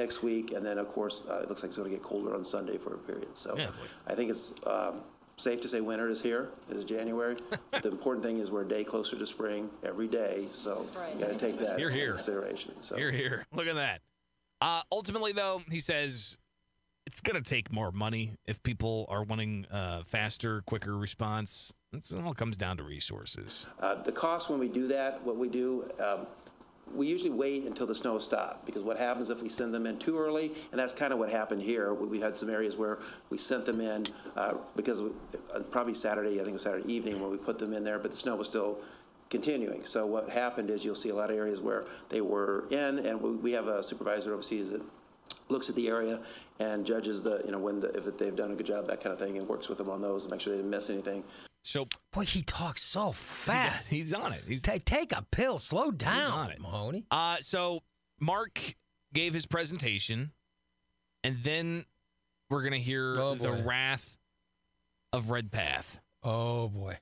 next 0.00 0.22
week. 0.22 0.52
And 0.52 0.64
then, 0.64 0.78
of 0.78 0.88
course, 0.88 1.22
uh, 1.28 1.40
it 1.42 1.48
looks 1.48 1.62
like 1.62 1.68
it's 1.68 1.76
going 1.76 1.90
to 1.90 1.94
get 1.96 2.02
colder 2.02 2.34
on 2.34 2.44
Sunday 2.44 2.78
for 2.78 2.94
a 2.94 2.98
period. 2.98 3.36
So 3.36 3.54
Yeah. 3.56 3.70
I 4.06 4.14
think 4.14 4.30
it's 4.30 4.52
um, 4.66 5.02
safe 5.36 5.60
to 5.60 5.68
say 5.68 5.80
winter 5.80 6.08
is 6.08 6.22
here. 6.22 6.48
It 6.70 6.76
is 6.76 6.84
January. 6.84 7.36
the 7.82 7.88
important 7.88 8.24
thing 8.24 8.38
is 8.38 8.50
we're 8.50 8.62
a 8.62 8.68
day 8.68 8.82
closer 8.82 9.16
to 9.18 9.26
spring 9.26 9.68
every 9.84 10.08
day. 10.08 10.46
So 10.52 10.86
you 11.14 11.20
got 11.20 11.32
to 11.32 11.38
take 11.38 11.58
that 11.60 11.78
Here, 11.78 11.88
into 11.88 12.00
here. 12.00 12.14
consideration. 12.14 12.72
So 12.80 12.96
Here, 12.96 13.12
here. 13.12 13.44
Look 13.52 13.66
at 13.66 13.74
that. 13.76 14.00
Uh, 14.62 14.82
ultimately, 14.90 15.32
though, 15.32 15.62
he 15.70 15.80
says 15.80 16.38
it's 17.06 17.20
going 17.20 17.42
to 17.42 17.48
take 17.48 17.70
more 17.72 17.92
money 17.92 18.34
if 18.46 18.62
people 18.62 19.06
are 19.08 19.22
wanting 19.22 19.66
uh, 19.70 20.02
faster, 20.04 20.62
quicker 20.66 20.96
response. 20.96 21.72
It's, 21.92 22.10
it 22.12 22.20
all 22.22 22.34
comes 22.34 22.56
down 22.56 22.76
to 22.78 22.82
resources. 22.84 23.66
Uh, 23.80 23.96
The 23.96 24.12
cost 24.12 24.48
when 24.48 24.58
we 24.60 24.68
do 24.68 24.86
that, 24.88 25.22
what 25.24 25.36
we 25.36 25.48
do, 25.48 25.90
um, 25.98 26.26
we 26.94 27.06
usually 27.06 27.30
wait 27.30 27.64
until 27.64 27.86
the 27.86 27.94
snow 27.94 28.18
stops, 28.18 28.58
because 28.66 28.82
what 28.82 28.98
happens 28.98 29.30
if 29.30 29.42
we 29.42 29.48
send 29.48 29.72
them 29.72 29.86
in 29.86 29.98
too 29.98 30.18
early, 30.18 30.52
and 30.72 30.78
that's 30.78 30.92
kind 30.92 31.12
of 31.12 31.18
what 31.18 31.30
happened 31.30 31.62
here. 31.62 31.94
We 31.94 32.06
we 32.06 32.20
had 32.20 32.38
some 32.38 32.50
areas 32.50 32.76
where 32.76 32.98
we 33.30 33.38
sent 33.38 33.64
them 33.64 33.80
in, 33.80 34.06
uh, 34.36 34.54
because 34.76 35.02
we- 35.02 35.10
uh, 35.54 35.60
probably 35.70 35.94
Saturday, 35.94 36.34
I 36.34 36.38
think 36.38 36.48
it 36.48 36.52
was 36.54 36.62
Saturday 36.62 36.92
evening 36.92 37.20
when 37.20 37.30
we 37.30 37.36
put 37.36 37.58
them 37.58 37.72
in 37.72 37.84
there, 37.84 37.98
but 37.98 38.10
the 38.10 38.16
snow 38.16 38.36
was 38.36 38.46
still 38.48 38.78
continuing. 39.28 39.84
So 39.84 40.06
what 40.06 40.28
happened 40.28 40.70
is 40.70 40.84
you'll 40.84 40.94
see 40.94 41.10
a 41.10 41.14
lot 41.14 41.30
of 41.30 41.36
areas 41.36 41.60
where 41.60 41.84
they 42.08 42.20
were 42.20 42.64
in, 42.70 42.98
and 43.00 43.20
we 43.20 43.30
we 43.30 43.52
have 43.52 43.68
a 43.68 43.82
supervisor 43.82 44.32
overseas 44.34 44.70
that 44.70 44.82
looks 45.48 45.68
at 45.68 45.76
the 45.76 45.88
area 45.88 46.20
and 46.58 46.84
judges 46.84 47.22
the, 47.22 47.42
you 47.44 47.52
know, 47.52 47.58
when, 47.58 47.80
the 47.80 47.88
if 47.96 48.18
they've 48.18 48.36
done 48.36 48.52
a 48.52 48.54
good 48.54 48.66
job, 48.66 48.86
that 48.86 49.00
kind 49.00 49.12
of 49.12 49.18
thing, 49.18 49.38
and 49.38 49.48
works 49.48 49.68
with 49.68 49.78
them 49.78 49.88
on 49.88 50.00
those 50.02 50.24
and 50.24 50.30
make 50.30 50.40
sure 50.40 50.52
they 50.52 50.58
didn't 50.58 50.70
miss 50.70 50.90
anything. 50.90 51.24
So 51.62 51.86
Boy, 52.12 52.24
he 52.24 52.42
talks 52.42 52.82
so 52.82 53.12
fast. 53.12 53.88
he's 53.90 54.12
on 54.14 54.32
it. 54.32 54.42
He's 54.48 54.62
Ta- 54.62 54.78
take 54.84 55.12
a 55.12 55.22
pill. 55.30 55.58
Slow 55.58 55.90
down, 55.90 56.32
on 56.32 56.50
it. 56.50 56.60
Mahoney. 56.60 57.04
Uh, 57.10 57.36
so 57.40 57.82
Mark 58.18 58.58
gave 59.12 59.34
his 59.34 59.46
presentation, 59.46 60.32
and 61.22 61.38
then 61.42 61.84
we're 62.48 62.62
gonna 62.62 62.78
hear 62.78 63.14
Oh, 63.18 63.34
the 63.34 63.48
boy. 63.48 63.62
wrath 63.62 64.16
of 65.12 65.30
Redpath. 65.30 66.00
Oh 66.22 66.68
boy. 66.68 66.96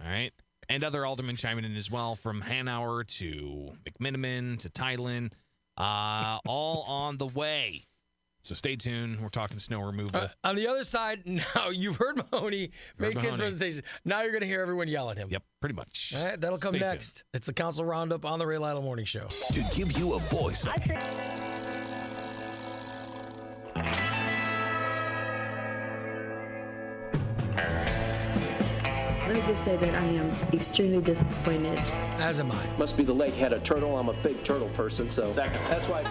All 0.00 0.06
right, 0.08 0.32
and 0.68 0.84
other 0.84 1.04
aldermen 1.04 1.36
chiming 1.36 1.64
in 1.64 1.74
as 1.74 1.90
well, 1.90 2.14
from 2.14 2.42
Hanauer 2.42 3.06
to 3.18 3.72
McMenamin 3.84 4.58
to 4.60 4.68
Theilen, 4.70 5.32
uh, 5.76 6.38
all 6.46 6.82
on 6.82 7.16
the 7.18 7.26
way. 7.26 7.82
So 8.46 8.54
stay 8.54 8.76
tuned. 8.76 9.20
We're 9.20 9.28
talking 9.28 9.58
snow 9.58 9.80
removal. 9.80 10.20
Uh, 10.20 10.28
on 10.44 10.54
the 10.54 10.68
other 10.68 10.84
side, 10.84 11.22
now 11.26 11.70
you've 11.70 11.96
heard 11.96 12.16
Mahoney 12.16 12.70
make 12.96 13.14
his 13.14 13.24
Mahoney. 13.24 13.38
presentation. 13.38 13.82
Now 14.04 14.22
you're 14.22 14.30
going 14.30 14.42
to 14.42 14.46
hear 14.46 14.60
everyone 14.62 14.86
yell 14.86 15.10
at 15.10 15.18
him. 15.18 15.26
yep, 15.32 15.42
pretty 15.60 15.74
much. 15.74 16.14
All 16.16 16.24
right, 16.24 16.40
that'll 16.40 16.56
come 16.58 16.70
Stay 16.70 16.78
tuned. 16.78 16.90
next. 16.92 17.24
It's 17.34 17.46
the 17.48 17.52
Council 17.52 17.84
Roundup 17.84 18.24
on 18.24 18.38
the 18.38 18.46
Ray 18.46 18.58
Lytle 18.58 18.82
Morning 18.82 19.04
Show. 19.04 19.26
To 19.26 19.64
give 19.74 19.98
you 19.98 20.14
a 20.14 20.18
voice. 20.20 20.64
Let 29.26 29.34
me 29.34 29.42
just 29.46 29.64
say 29.64 29.76
that 29.76 29.94
I 29.94 30.04
am 30.04 30.30
extremely 30.52 31.00
disappointed. 31.02 31.78
As 32.18 32.38
am 32.38 32.52
I. 32.52 32.64
Must 32.78 32.96
be 32.96 33.02
the 33.02 33.12
lake 33.12 33.34
had 33.34 33.52
a 33.52 33.58
turtle. 33.60 33.98
I'm 33.98 34.08
a 34.08 34.12
big 34.14 34.42
turtle 34.44 34.68
person, 34.70 35.10
so 35.10 35.32
that's 35.32 35.88
why. 35.88 36.04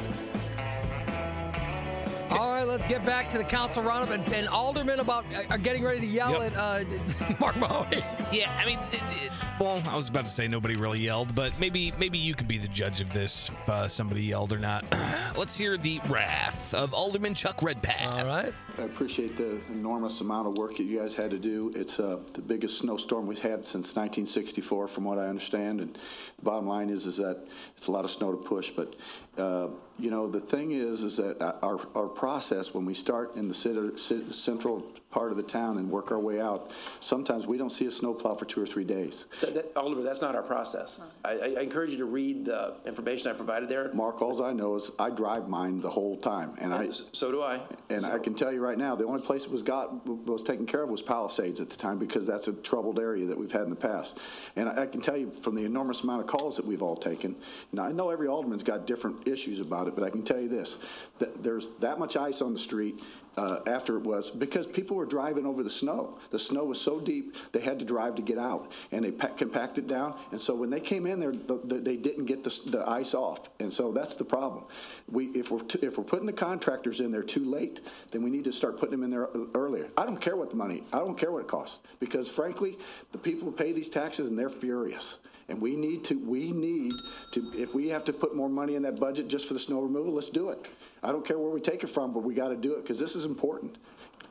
Let's 2.66 2.86
get 2.86 3.06
back 3.06 3.30
to 3.30 3.38
the 3.38 3.44
Council 3.44 3.84
Roundup. 3.84 4.10
And, 4.10 4.34
and 4.34 4.48
aldermen 4.48 5.00
about 5.00 5.26
are 5.50 5.58
getting 5.58 5.84
ready 5.84 6.00
to 6.02 6.06
yell 6.08 6.32
Yep. 6.44 6.54
at 6.54 6.58
uh, 6.58 7.36
Mark 7.40 7.56
Mahoney. 7.58 8.04
Yeah, 8.36 8.52
I 8.60 8.66
mean, 8.66 8.80
it, 8.92 9.02
it, 9.24 9.32
well, 9.62 9.82
I 9.90 9.96
was 9.96 10.10
about 10.10 10.26
to 10.26 10.32
say 10.32 10.46
nobody 10.50 10.76
really 10.76 11.00
yelled, 11.00 11.34
but 11.36 11.58
maybe 11.58 11.94
maybe 11.98 12.18
you 12.18 12.36
could 12.36 12.50
be 12.50 12.58
the 12.58 12.68
judge 12.68 13.00
of 13.00 13.14
this 13.14 13.50
if 13.50 13.70
uh, 13.70 13.88
somebody 13.88 14.24
yelled 14.24 14.52
or 14.52 14.60
not. 14.60 14.84
Let's 15.38 15.58
hear 15.58 15.78
the 15.78 16.02
wrath 16.10 16.74
of 16.74 16.94
Alderman 16.94 17.34
Chuck 17.34 17.62
Redpath. 17.62 18.20
All 18.20 18.26
right. 18.26 18.54
I 18.78 18.82
appreciate 18.82 19.38
the 19.38 19.62
enormous 19.70 20.20
amount 20.20 20.50
of 20.50 20.58
work 20.58 20.76
that 20.76 20.84
you 20.84 21.00
guys 21.00 21.16
had 21.16 21.32
to 21.32 21.40
do. 21.40 21.72
It's 21.76 21.98
uh, 21.98 22.20
the 22.34 22.42
biggest 22.42 22.80
snowstorm 22.80 23.26
we've 23.26 23.40
had 23.40 23.66
since 23.66 23.96
1964, 23.96 24.90
from 24.90 25.06
what 25.06 25.18
I 25.18 25.28
understand. 25.28 25.80
And 25.80 25.94
the 25.94 26.44
bottom 26.44 26.68
line 26.68 26.90
is, 26.90 27.06
is 27.06 27.16
that 27.16 27.48
it's 27.78 27.88
a 27.88 27.92
lot 27.92 28.04
of 28.04 28.12
snow 28.12 28.32
to 28.32 28.38
push. 28.38 28.72
But 28.72 28.98
uh, 29.38 29.70
you 29.98 30.12
know, 30.12 30.30
the 30.30 30.42
thing 30.42 30.72
is, 30.72 31.04
is 31.04 31.16
that 31.16 31.42
our 31.64 31.80
our 31.96 32.10
process 32.10 32.74
when 32.74 32.84
we 32.84 32.94
start 32.94 33.38
in 33.38 33.48
the 33.48 33.54
cit- 33.54 33.98
cit- 33.98 34.36
central 34.36 34.86
part 35.16 35.32
of 35.32 35.38
the 35.38 35.44
town 35.44 35.78
and 35.78 35.90
work 35.90 36.12
our 36.12 36.20
way 36.20 36.42
out, 36.42 36.72
sometimes 37.00 37.48
we 37.48 37.58
don't 37.58 37.70
see 37.70 37.86
a 37.86 37.92
snowplow 37.92 38.36
for 38.36 38.44
two 38.44 38.62
or 38.62 38.66
three 38.66 38.84
days. 38.84 39.28
That, 39.40 39.54
that, 39.54 39.72
Alderman, 39.78 40.04
that's 40.04 40.22
not 40.22 40.36
our 40.36 40.44
process. 40.44 41.00
I, 41.24 41.32
I 41.32 41.62
encourage 41.62 41.92
you 41.92 41.98
to 42.00 42.06
read 42.06 42.44
the 42.44 42.76
information 42.86 43.32
I 43.32 43.34
provided 43.34 43.70
there. 43.70 43.94
Mark, 43.94 44.22
all 44.22 44.44
I 44.44 44.52
know 44.52 44.76
is 44.76 44.92
I 45.00 45.10
drive 45.10 45.48
mine 45.48 45.80
the 45.80 45.90
whole 45.90 46.18
time, 46.18 46.54
and 46.58 46.74
I. 46.74 46.90
So 47.14 47.32
do 47.32 47.42
I. 47.42 47.62
And 47.90 48.06
I 48.06 48.20
can 48.20 48.34
tell 48.36 48.52
you 48.52 48.60
right 48.60 48.78
now, 48.78 48.94
the 48.94 49.06
only 49.06 49.22
place 49.22 49.46
it 49.46 49.52
was 49.52 49.64
got 49.64 50.06
was 50.06 50.44
taken 50.44 50.66
care 50.66 50.84
of 50.84 50.90
was 50.90 51.02
Palisades 51.02 51.62
at 51.62 51.70
the 51.70 51.78
time 51.78 51.98
because 51.98 52.26
that's 52.26 52.50
a 52.50 52.54
troubled 52.54 53.00
area 53.00 53.26
that 53.26 53.38
we've 53.38 53.54
had 53.54 53.62
in 53.62 53.70
the 53.70 53.76
past. 53.78 54.20
And 54.58 54.68
I, 54.68 54.82
I 54.82 54.86
can 54.86 55.00
tell 55.00 55.16
you 55.16 55.32
from 55.32 55.56
the 55.56 55.64
enormous 55.64 56.02
amount 56.02 56.20
of 56.22 56.28
calls 56.28 56.58
that 56.58 56.66
we've 56.66 56.84
all 56.84 56.98
taken. 56.98 57.38
Now 57.72 57.86
I 57.86 57.94
know 57.94 58.10
every 58.10 58.28
alderman's 58.28 58.64
got 58.64 58.86
different 58.86 59.26
issues 59.26 59.62
about 59.62 59.88
it, 59.88 59.96
but 59.96 60.04
I 60.04 60.10
can 60.10 60.24
tell 60.24 60.42
you 60.42 60.50
this: 60.50 60.78
that 61.20 61.42
there's 61.42 61.70
that 61.80 62.00
much 62.00 62.18
ice 62.18 62.42
on 62.42 62.52
the 62.52 62.60
street 62.60 63.02
uh, 63.38 63.60
after 63.68 63.98
it 63.98 64.04
was 64.04 64.32
because 64.32 64.66
people 64.66 64.96
were 64.96 65.06
driving 65.06 65.46
over 65.46 65.64
the 65.64 65.70
snow. 65.70 66.18
The 66.32 66.40
snow 66.40 66.64
was 66.66 66.80
so 66.80 67.00
deep 67.00 67.36
they 67.52 67.62
had 67.62 67.80
to 67.80 67.86
drive 67.86 68.16
to 68.16 68.22
get 68.22 68.38
out, 68.38 68.72
and 68.92 69.04
they 69.04 69.12
pa- 69.12 69.28
compact 69.28 69.78
it 69.78 69.88
down. 69.88 70.16
And 70.32 70.42
so 70.42 70.56
when 70.56 70.70
they 70.70 70.80
came 70.80 71.06
in 71.06 71.20
there, 71.20 71.32
the, 71.32 71.62
the, 71.64 71.76
they 71.76 71.98
didn't 71.98 72.26
get 72.26 72.44
the, 72.44 72.62
the 72.68 72.90
ice 72.90 73.14
off, 73.14 73.50
and 73.60 73.72
so 73.72 73.92
that's 73.92 74.16
the 74.16 74.26
problem. 74.26 74.66
We 75.12 75.28
if 75.28 75.52
we're 75.52 75.62
if 75.82 75.98
we're 75.98 76.04
putting 76.04 76.26
the 76.26 76.34
contractors 76.34 77.00
in 77.00 77.12
there 77.12 77.24
too 77.24 77.46
late, 77.46 77.82
then 78.12 78.24
we 78.24 78.30
need 78.30 78.44
to 78.46 78.52
start 78.52 78.78
putting 78.78 78.92
them 78.92 79.04
in 79.04 79.12
there 79.12 79.30
earlier. 79.54 79.90
I 79.98 80.06
don't 80.06 80.20
care 80.20 80.36
what 80.36 80.50
the 80.50 80.56
money, 80.56 80.84
I 80.94 81.00
don't 81.00 81.18
care 81.18 81.32
what 81.32 81.42
it 81.42 81.48
costs, 81.48 81.80
because 82.00 82.30
frankly, 82.30 82.78
the 83.12 83.18
people 83.18 83.46
who 83.46 83.52
pay 83.52 83.72
these 83.72 83.90
taxes 83.90 84.28
and 84.28 84.38
they're 84.38 84.50
furious. 84.50 85.20
And 85.48 85.62
we 85.62 85.76
need 85.76 86.04
to, 86.06 86.16
we 86.16 86.52
need 86.52 86.92
to, 87.34 87.52
if 87.56 87.76
we 87.76 87.88
have 87.90 88.04
to 88.06 88.14
put 88.14 88.36
more 88.36 88.50
money 88.50 88.76
in 88.76 88.82
that 88.82 89.00
budget 89.00 89.28
just 89.28 89.48
for 89.48 89.54
the 89.54 89.60
snow 89.60 89.80
removal, 89.80 90.14
let's 90.14 90.30
do 90.30 90.50
it. 90.50 90.68
I 91.04 91.12
don't 91.12 91.24
care 91.24 91.38
where 91.38 91.52
we 91.52 91.62
take 91.62 91.84
it 91.84 91.88
from, 91.88 92.14
but 92.14 92.24
we 92.24 92.34
got 92.34 92.48
to 92.50 92.56
do 92.56 92.74
it 92.74 92.82
because 92.82 93.00
this 93.00 93.16
is 93.16 93.25
important. 93.26 93.78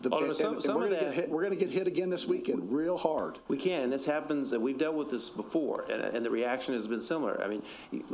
The- 0.04 0.10
Alderman, 0.10 0.34
some- 0.34 0.60
some 0.60 0.76
we're 0.76 0.84
of 0.84 0.90
gonna 0.90 1.00
get 1.00 1.08
that- 1.08 1.14
hit- 1.14 1.28
We're 1.30 1.42
going 1.42 1.58
to 1.58 1.64
get 1.64 1.70
hit 1.70 1.86
again 1.86 2.10
this 2.10 2.26
weekend, 2.26 2.70
real 2.70 2.96
hard. 2.96 3.38
We 3.48 3.56
can. 3.56 3.88
This 3.90 4.04
happens. 4.04 4.52
We've 4.52 4.76
dealt 4.76 4.94
with 4.96 5.08
this 5.10 5.30
before, 5.30 5.86
and, 5.90 6.02
and 6.02 6.24
the 6.24 6.30
reaction 6.30 6.74
has 6.74 6.86
been 6.86 7.00
similar. 7.00 7.40
I 7.42 7.48
mean, 7.48 7.62
you- 7.90 8.04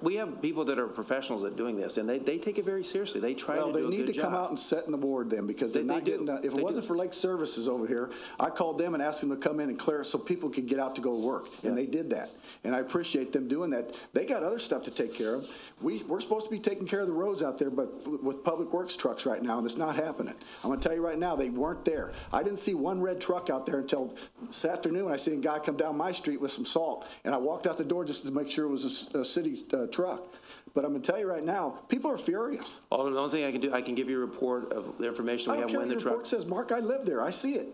we 0.00 0.14
have 0.16 0.40
people 0.40 0.64
that 0.66 0.78
are 0.78 0.86
professionals 0.86 1.42
at 1.44 1.56
doing 1.56 1.76
this, 1.76 1.96
and 1.96 2.08
they, 2.08 2.18
they 2.18 2.38
take 2.38 2.58
it 2.58 2.64
very 2.64 2.84
seriously. 2.84 3.20
They 3.20 3.34
try 3.34 3.56
Well, 3.56 3.66
to 3.68 3.72
they 3.72 3.80
do 3.80 3.86
a 3.88 3.90
need 3.90 4.06
good 4.06 4.14
to 4.14 4.20
come 4.20 4.32
job. 4.32 4.44
out 4.44 4.48
and 4.50 4.58
set 4.58 4.86
in 4.86 4.92
the 4.92 4.96
ward 4.96 5.28
then, 5.28 5.46
because 5.46 5.72
they're 5.72 5.82
They- 5.82 5.88
not 5.88 6.04
they 6.04 6.12
do. 6.12 6.24
getting, 6.24 6.44
if 6.44 6.52
They 6.54 6.58
it 6.60 6.64
wasn't 6.64 6.84
for 6.84 6.96
Lake 6.96 7.12
Services 7.14 7.68
over 7.68 7.86
here, 7.86 8.10
I 8.38 8.48
called 8.50 8.78
them 8.78 8.94
and 8.94 9.02
asked 9.02 9.20
them 9.20 9.30
to 9.30 9.36
come 9.36 9.58
in 9.60 9.68
and 9.70 9.78
clear 9.78 10.02
it 10.02 10.06
so 10.06 10.18
people 10.18 10.48
could 10.50 10.66
get 10.68 10.78
out 10.78 10.94
to 10.94 11.00
go 11.00 11.10
to 11.12 11.18
work, 11.20 11.48
and 11.64 11.76
they 11.76 11.86
did 11.86 12.08
that. 12.10 12.30
And 12.64 12.74
I 12.76 12.78
appreciate 12.78 13.32
them 13.32 13.48
doing 13.48 13.70
that. 13.70 13.94
They 14.12 14.24
got 14.24 14.42
other 14.42 14.58
stuff 14.58 14.82
to 14.84 14.90
take 14.90 15.12
care 15.14 15.34
of. 15.34 15.48
We, 15.82 16.02
we're 16.04 16.20
supposed 16.20 16.44
to 16.46 16.50
be 16.50 16.58
taking 16.60 16.86
care 16.86 17.00
of 17.00 17.06
the 17.08 17.12
roads 17.12 17.42
out 17.42 17.58
there, 17.58 17.70
but 17.70 18.06
with 18.22 18.44
Public 18.44 18.72
Works 18.72 18.94
trucks 18.96 19.26
right 19.26 19.42
now, 19.42 19.56
and 19.58 19.66
it's 19.66 19.76
not 19.78 19.96
happening. 19.96 20.34
I'm 20.62 20.70
gonna 20.70 20.80
tell 20.80 20.94
you 20.94 21.00
right 21.04 21.18
now, 21.18 21.34
they 21.40 21.48
weren't 21.50 21.84
there. 21.84 22.12
I 22.32 22.42
didn't 22.42 22.58
see 22.58 22.74
one 22.74 23.00
red 23.00 23.20
truck 23.20 23.48
out 23.50 23.64
there 23.64 23.78
until 23.80 24.14
this 24.46 24.64
afternoon. 24.64 25.10
I 25.10 25.16
seen 25.16 25.34
a 25.34 25.36
guy 25.38 25.58
come 25.58 25.76
down 25.76 25.96
my 25.96 26.12
street 26.12 26.40
with 26.40 26.52
some 26.52 26.66
salt, 26.66 27.06
and 27.24 27.34
I 27.34 27.38
walked 27.38 27.66
out 27.66 27.78
the 27.78 27.84
door 27.84 28.04
just 28.04 28.26
to 28.26 28.32
make 28.32 28.50
sure 28.50 28.66
it 28.66 28.68
was 28.68 29.08
a 29.14 29.24
city 29.24 29.64
uh, 29.72 29.86
truck. 29.86 30.34
But 30.74 30.84
I'm 30.84 30.92
gonna 30.92 31.02
tell 31.02 31.18
you 31.18 31.26
right 31.26 31.42
now, 31.42 31.80
people 31.88 32.10
are 32.10 32.18
furious. 32.18 32.80
Alderman, 32.90 33.14
the 33.14 33.20
only 33.20 33.32
thing 33.32 33.44
I 33.46 33.52
can 33.52 33.60
do, 33.60 33.72
I 33.72 33.80
can 33.82 33.94
give 33.94 34.08
you 34.10 34.18
a 34.18 34.20
report 34.26 34.72
of 34.72 34.98
the 34.98 35.08
information 35.08 35.50
we 35.52 35.58
don't 35.58 35.70
have 35.70 35.76
when 35.76 35.88
what 35.88 35.98
the 35.98 36.04
report 36.04 36.24
truck. 36.24 36.26
says, 36.26 36.46
Mark, 36.46 36.70
I 36.72 36.78
live 36.80 37.06
there. 37.06 37.22
I 37.22 37.30
see 37.30 37.54
it. 37.54 37.68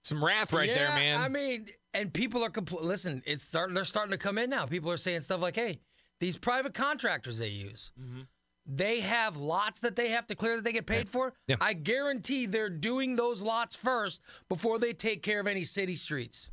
Some 0.00 0.24
wrath 0.24 0.52
right 0.52 0.68
there, 0.68 0.88
man. 0.88 1.20
I 1.20 1.28
mean, 1.28 1.66
and 1.94 2.12
people 2.12 2.42
are 2.42 2.50
compl- 2.50 2.82
listen. 2.82 3.22
It's 3.24 3.44
starting. 3.44 3.74
They're 3.74 3.84
starting 3.84 4.10
to 4.10 4.18
come 4.18 4.36
in 4.36 4.50
now. 4.50 4.66
People 4.66 4.90
are 4.90 4.96
saying 4.96 5.20
stuff 5.20 5.40
like, 5.40 5.54
"Hey, 5.54 5.78
these 6.18 6.36
private 6.36 6.74
contractors 6.74 7.38
they 7.38 7.48
use, 7.48 7.92
Mm-hmm. 8.00 8.22
They 8.66 9.00
have 9.00 9.36
lots 9.38 9.80
that 9.80 9.96
they 9.96 10.08
have 10.10 10.26
to 10.28 10.34
clear 10.34 10.56
that 10.56 10.62
they 10.64 10.72
get 10.72 10.86
paid 10.86 11.08
for. 11.08 11.32
Yeah. 11.48 11.56
I 11.60 11.72
guarantee 11.72 12.46
they're 12.46 12.70
doing 12.70 13.16
those 13.16 13.42
lots 13.42 13.74
first 13.76 14.22
before 14.48 14.78
they 14.78 14.92
take 14.92 15.22
care 15.22 15.40
of 15.40 15.46
any 15.46 15.64
city 15.64 15.94
streets. 15.94 16.50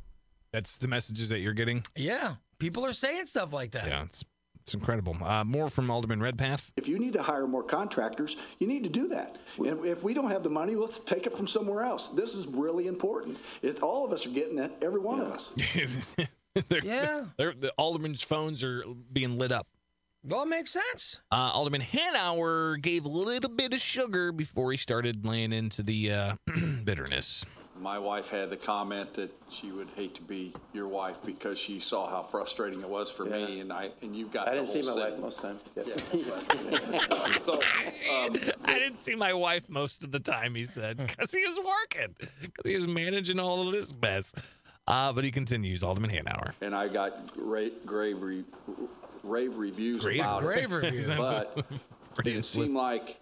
That's 0.52 0.76
the 0.78 0.88
messages 0.88 1.28
that 1.28 1.38
you're 1.38 1.52
getting. 1.52 1.84
Yeah, 1.96 2.34
people 2.58 2.84
are 2.84 2.92
saying 2.92 3.26
stuff 3.26 3.52
like 3.52 3.70
that. 3.72 3.86
Yeah, 3.86 4.02
it's 4.02 4.24
it's 4.62 4.74
incredible. 4.74 5.16
Uh, 5.24 5.42
more 5.44 5.70
from 5.70 5.90
Alderman 5.90 6.20
Redpath. 6.20 6.70
If 6.76 6.86
you 6.86 6.98
need 6.98 7.12
to 7.14 7.22
hire 7.22 7.46
more 7.46 7.62
contractors, 7.62 8.36
you 8.58 8.66
need 8.66 8.82
to 8.84 8.90
do 8.90 9.08
that. 9.08 9.38
And 9.58 9.86
if 9.86 10.02
we 10.02 10.12
don't 10.12 10.30
have 10.30 10.42
the 10.42 10.50
money, 10.50 10.74
let's 10.74 10.98
take 10.98 11.26
it 11.26 11.34
from 11.36 11.46
somewhere 11.46 11.82
else. 11.82 12.08
This 12.08 12.34
is 12.34 12.46
really 12.46 12.86
important. 12.86 13.38
It, 13.62 13.80
all 13.82 14.04
of 14.04 14.12
us 14.12 14.26
are 14.26 14.30
getting 14.30 14.58
it, 14.58 14.70
every 14.82 15.00
one 15.00 15.20
of 15.20 15.28
us. 15.32 15.50
They're- 16.68 16.80
Yeah. 16.84 17.24
they're- 17.38 17.54
the 17.54 17.70
alderman's 17.78 18.22
phones 18.22 18.62
are 18.64 18.84
being 19.12 19.38
lit 19.38 19.50
up. 19.52 19.66
Well, 20.22 20.42
it 20.42 20.48
makes 20.48 20.70
sense. 20.70 21.18
Uh, 21.32 21.50
Alderman 21.54 21.80
Hanauer 21.80 22.80
gave 22.80 23.06
a 23.06 23.08
little 23.08 23.48
bit 23.50 23.72
of 23.72 23.80
sugar 23.80 24.32
before 24.32 24.70
he 24.70 24.76
started 24.76 25.24
laying 25.24 25.52
into 25.52 25.82
the 25.82 26.12
uh, 26.12 26.34
bitterness. 26.84 27.44
My 27.80 27.98
wife 27.98 28.28
had 28.28 28.50
the 28.50 28.58
comment 28.58 29.14
that 29.14 29.32
she 29.48 29.72
would 29.72 29.88
hate 29.96 30.14
to 30.16 30.20
be 30.22 30.52
your 30.74 30.86
wife 30.86 31.16
because 31.24 31.58
she 31.58 31.80
saw 31.80 32.06
how 32.10 32.22
frustrating 32.22 32.82
it 32.82 32.88
was 32.88 33.10
for 33.10 33.24
me, 33.24 33.60
and 33.60 33.72
I 33.72 33.88
and 34.02 34.14
you've 34.14 34.30
got. 34.30 34.48
I 34.48 34.50
the 34.50 34.56
didn't 34.56 34.68
see 34.68 34.82
my 34.82 34.92
city. 34.92 35.00
wife 35.12 35.18
most 35.20 35.42
of 35.42 35.58
the 35.74 35.84
time. 35.84 37.40
so, 37.40 37.54
um, 37.54 38.36
I 38.66 38.74
didn't 38.78 38.98
see 38.98 39.14
my 39.14 39.32
wife 39.32 39.70
most 39.70 40.04
of 40.04 40.12
the 40.12 40.20
time, 40.20 40.54
he 40.54 40.64
said, 40.64 40.98
because 40.98 41.32
he 41.32 41.42
was 41.46 41.58
working, 41.58 42.14
because 42.42 42.66
he 42.66 42.74
was 42.74 42.86
managing 42.86 43.40
all 43.40 43.66
of 43.66 43.72
this 43.72 43.94
mess. 44.02 44.34
Uh, 44.86 45.12
but 45.14 45.24
he 45.24 45.30
continues, 45.30 45.82
Alderman 45.82 46.10
Hanauer. 46.10 46.52
and 46.60 46.74
I 46.74 46.88
got 46.88 47.32
great 47.34 47.86
grave 47.86 48.20
re, 48.20 48.44
rave 49.22 49.56
reviews 49.56 50.02
Grave- 50.02 50.20
about 50.20 50.40
grave 50.42 50.72
it. 50.72 50.84
reviews. 50.84 51.06
but 51.08 52.26
it 52.26 52.44
seemed 52.44 52.74
like 52.74 53.18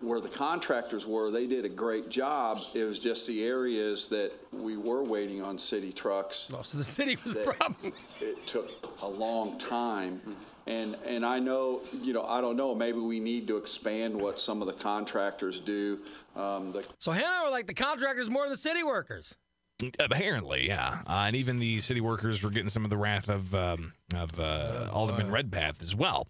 where 0.00 0.20
the 0.20 0.28
contractors 0.30 1.06
were, 1.06 1.30
they 1.30 1.46
did 1.46 1.66
a 1.66 1.68
great 1.68 2.08
job. 2.08 2.58
It 2.74 2.84
was 2.84 2.98
just 2.98 3.26
the 3.26 3.44
areas 3.44 4.06
that 4.06 4.32
we 4.52 4.78
were 4.78 5.02
waiting 5.02 5.42
on 5.42 5.58
city 5.58 5.92
trucks. 5.92 6.48
Oh, 6.56 6.62
so 6.62 6.78
the 6.78 6.84
city 6.84 7.18
was 7.22 7.34
the 7.34 7.40
problem. 7.40 7.92
It 8.20 8.46
took 8.46 8.70
a 9.02 9.06
long 9.08 9.58
time. 9.58 10.22
And, 10.66 10.96
and 11.04 11.26
I 11.26 11.38
know, 11.38 11.82
you 11.92 12.12
know, 12.14 12.24
I 12.24 12.40
don't 12.40 12.56
know, 12.56 12.74
maybe 12.74 12.98
we 12.98 13.20
need 13.20 13.46
to 13.48 13.56
expand 13.58 14.14
what 14.18 14.40
some 14.40 14.62
of 14.62 14.66
the 14.66 14.72
contractors 14.72 15.60
do. 15.60 15.98
Um, 16.36 16.72
the 16.72 16.86
So 16.98 17.12
Hanauer 17.12 17.50
like 17.50 17.66
the 17.66 17.74
contractors 17.74 18.30
more 18.30 18.44
than 18.44 18.52
the 18.52 18.56
city 18.56 18.82
workers. 18.82 19.34
Apparently, 19.98 20.66
yeah. 20.68 21.02
Uh, 21.06 21.24
and 21.26 21.36
even 21.36 21.58
the 21.58 21.80
city 21.80 22.00
workers 22.00 22.42
were 22.42 22.50
getting 22.50 22.68
some 22.68 22.84
of 22.84 22.90
the 22.90 22.96
wrath 22.96 23.28
of 23.28 23.54
um, 23.54 23.92
of 24.14 24.38
uh, 24.38 24.88
Alderman 24.92 25.30
Redpath 25.30 25.82
as 25.82 25.94
well. 25.94 26.28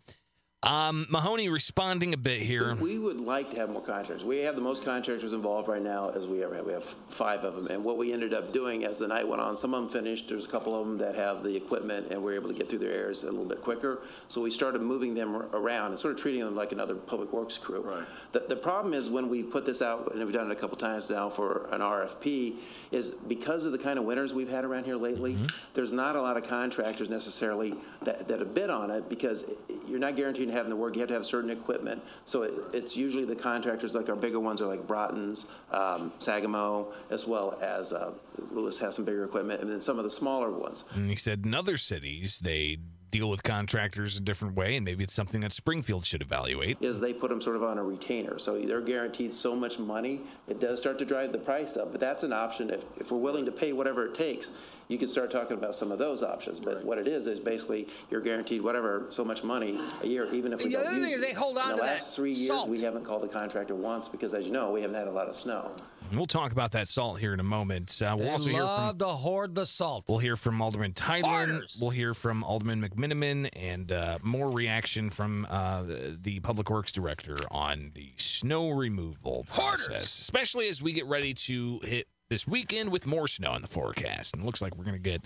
Um, 0.62 1.06
Mahoney 1.08 1.48
responding 1.48 2.12
a 2.12 2.18
bit 2.18 2.42
here. 2.42 2.74
We 2.74 2.98
would 2.98 3.18
like 3.18 3.48
to 3.52 3.56
have 3.56 3.70
more 3.70 3.80
contractors. 3.80 4.26
We 4.26 4.40
have 4.40 4.56
the 4.56 4.60
most 4.60 4.84
contractors 4.84 5.32
involved 5.32 5.68
right 5.68 5.80
now 5.80 6.10
as 6.10 6.26
we 6.26 6.44
ever 6.44 6.54
have. 6.54 6.66
We 6.66 6.74
have 6.74 6.84
five 6.84 7.44
of 7.44 7.54
them. 7.54 7.68
And 7.68 7.82
what 7.82 7.96
we 7.96 8.12
ended 8.12 8.34
up 8.34 8.52
doing 8.52 8.84
as 8.84 8.98
the 8.98 9.08
night 9.08 9.26
went 9.26 9.40
on, 9.40 9.56
some 9.56 9.72
of 9.72 9.80
them 9.80 9.90
finished. 9.90 10.28
There's 10.28 10.44
a 10.44 10.48
couple 10.48 10.78
of 10.78 10.86
them 10.86 10.98
that 10.98 11.14
have 11.14 11.42
the 11.42 11.56
equipment 11.56 12.08
and 12.10 12.22
we're 12.22 12.34
able 12.34 12.48
to 12.48 12.54
get 12.54 12.68
through 12.68 12.80
their 12.80 12.92
areas 12.92 13.22
a 13.22 13.30
little 13.30 13.46
bit 13.46 13.62
quicker. 13.62 14.02
So 14.28 14.42
we 14.42 14.50
started 14.50 14.82
moving 14.82 15.14
them 15.14 15.34
around 15.34 15.92
and 15.92 15.98
sort 15.98 16.12
of 16.12 16.20
treating 16.20 16.44
them 16.44 16.54
like 16.54 16.72
another 16.72 16.94
public 16.94 17.32
works 17.32 17.56
crew. 17.56 17.80
Right. 17.80 18.06
The, 18.32 18.40
the 18.40 18.56
problem 18.56 18.92
is 18.92 19.08
when 19.08 19.30
we 19.30 19.42
put 19.42 19.64
this 19.64 19.80
out, 19.80 20.12
and 20.14 20.22
we've 20.22 20.34
done 20.34 20.50
it 20.50 20.52
a 20.52 20.60
couple 20.60 20.76
times 20.76 21.08
now 21.08 21.30
for 21.30 21.70
an 21.72 21.80
RFP, 21.80 22.56
is 22.90 23.12
because 23.12 23.64
of 23.64 23.72
the 23.72 23.78
kind 23.78 23.98
of 23.98 24.04
winters 24.04 24.34
we've 24.34 24.50
had 24.50 24.66
around 24.66 24.84
here 24.84 24.96
lately, 24.96 25.38
there's 25.72 25.92
not 25.92 26.16
a 26.16 26.20
lot 26.20 26.36
of 26.36 26.46
contractors 26.46 27.08
necessarily 27.08 27.74
that, 28.02 28.28
that 28.28 28.40
have 28.40 28.52
bid 28.52 28.68
on 28.68 28.90
it 28.90 29.08
because 29.08 29.44
you're 29.88 29.98
not 29.98 30.16
guaranteed 30.16 30.49
having 30.52 30.70
the 30.70 30.76
work. 30.76 30.94
You 30.94 31.00
have 31.00 31.08
to 31.08 31.14
have 31.14 31.26
certain 31.26 31.50
equipment. 31.50 32.02
So 32.24 32.42
it, 32.42 32.54
it's 32.72 32.96
usually 32.96 33.24
the 33.24 33.36
contractors, 33.36 33.94
like 33.94 34.08
our 34.08 34.16
bigger 34.16 34.40
ones 34.40 34.60
are 34.60 34.66
like 34.66 34.86
Broughton's, 34.86 35.46
um, 35.70 36.12
Sagamo, 36.20 36.92
as 37.10 37.26
well 37.26 37.58
as 37.60 37.92
uh, 37.92 38.12
Lewis 38.50 38.78
has 38.78 38.96
some 38.96 39.04
bigger 39.04 39.24
equipment, 39.24 39.60
and 39.60 39.70
then 39.70 39.80
some 39.80 39.98
of 39.98 40.04
the 40.04 40.10
smaller 40.10 40.50
ones. 40.50 40.84
And 40.94 41.10
he 41.10 41.16
said 41.16 41.42
in 41.44 41.54
other 41.54 41.76
cities 41.76 42.40
they 42.42 42.78
deal 43.10 43.28
with 43.28 43.42
contractors 43.42 44.16
a 44.16 44.20
different 44.20 44.54
way, 44.56 44.76
and 44.76 44.84
maybe 44.84 45.02
it's 45.04 45.12
something 45.12 45.40
that 45.40 45.52
Springfield 45.52 46.04
should 46.06 46.22
evaluate. 46.22 46.78
is 46.80 47.00
they 47.00 47.12
put 47.12 47.30
them 47.30 47.40
sort 47.40 47.56
of 47.56 47.62
on 47.64 47.78
a 47.78 47.82
retainer. 47.82 48.38
So 48.38 48.58
they're 48.60 48.80
guaranteed 48.80 49.32
so 49.34 49.54
much 49.54 49.78
money. 49.78 50.20
It 50.48 50.60
does 50.60 50.78
start 50.78 50.98
to 51.00 51.04
drive 51.04 51.32
the 51.32 51.38
price 51.38 51.76
up, 51.76 51.92
but 51.92 52.00
that's 52.00 52.22
an 52.22 52.32
option. 52.32 52.70
If, 52.70 52.84
if 52.98 53.10
we're 53.10 53.18
willing 53.18 53.44
to 53.46 53.52
pay 53.52 53.72
whatever 53.72 54.06
it 54.06 54.14
takes, 54.14 54.50
you 54.88 54.98
can 54.98 55.06
start 55.08 55.30
talking 55.30 55.56
about 55.56 55.74
some 55.74 55.92
of 55.92 55.98
those 55.98 56.22
options. 56.22 56.58
But 56.60 56.84
what 56.84 56.98
it 56.98 57.06
is, 57.06 57.26
is 57.26 57.38
basically 57.38 57.88
you're 58.10 58.20
guaranteed 58.20 58.60
whatever, 58.62 59.06
so 59.10 59.24
much 59.24 59.44
money 59.44 59.78
a 60.02 60.06
year, 60.06 60.32
even 60.32 60.52
if 60.52 60.60
we 60.62 60.70
The 60.70 60.76
don't 60.78 60.86
other 60.86 60.96
use 60.96 61.04
thing 61.06 61.14
is 61.14 61.22
it. 61.22 61.26
they 61.28 61.32
hold 61.34 61.58
on 61.58 61.64
In 61.64 61.70
to 61.70 61.76
the 61.76 61.82
that 61.82 61.92
last 61.94 62.14
three 62.16 62.30
years, 62.32 62.46
salt. 62.48 62.68
we 62.68 62.80
haven't 62.80 63.04
called 63.04 63.24
a 63.24 63.28
contractor 63.28 63.74
once 63.74 64.08
because, 64.08 64.34
as 64.34 64.46
you 64.46 64.52
know, 64.52 64.70
we 64.72 64.82
haven't 64.82 64.96
had 64.96 65.06
a 65.08 65.12
lot 65.12 65.28
of 65.28 65.36
snow. 65.36 65.70
We'll 66.12 66.26
talk 66.26 66.52
about 66.52 66.72
that 66.72 66.88
salt 66.88 67.20
here 67.20 67.32
in 67.32 67.40
a 67.40 67.44
moment. 67.44 68.00
Uh, 68.02 68.14
we'll 68.16 68.26
They 68.26 68.32
also 68.32 68.50
hear 68.50 68.66
from 68.66 68.98
to 68.98 69.06
hoard 69.06 69.54
the 69.54 69.64
salt. 69.66 70.04
We'll 70.08 70.18
hear 70.18 70.36
from 70.36 70.60
Alderman. 70.60 70.94
Hoarders. 70.98 71.78
We'll 71.80 71.90
hear 71.90 72.14
from 72.14 72.42
Alderman 72.44 72.82
McMenamin 72.82 73.48
and 73.54 73.92
uh, 73.92 74.18
more 74.22 74.50
reaction 74.50 75.10
from 75.10 75.46
uh, 75.48 75.84
the 76.22 76.40
Public 76.40 76.68
Works 76.70 76.92
Director 76.92 77.36
on 77.50 77.92
the 77.94 78.10
snow 78.16 78.70
removal 78.70 79.44
process, 79.48 80.18
especially 80.20 80.68
as 80.68 80.82
we 80.82 80.92
get 80.92 81.06
ready 81.06 81.32
to 81.34 81.80
hit 81.84 82.08
this 82.28 82.46
weekend 82.46 82.90
with 82.90 83.06
more 83.06 83.28
snow 83.28 83.54
in 83.54 83.62
the 83.62 83.68
forecast. 83.68 84.34
And 84.34 84.42
it 84.42 84.46
looks 84.46 84.60
like 84.62 84.76
we're 84.76 84.84
going 84.84 84.96
to 84.96 85.02
get 85.02 85.22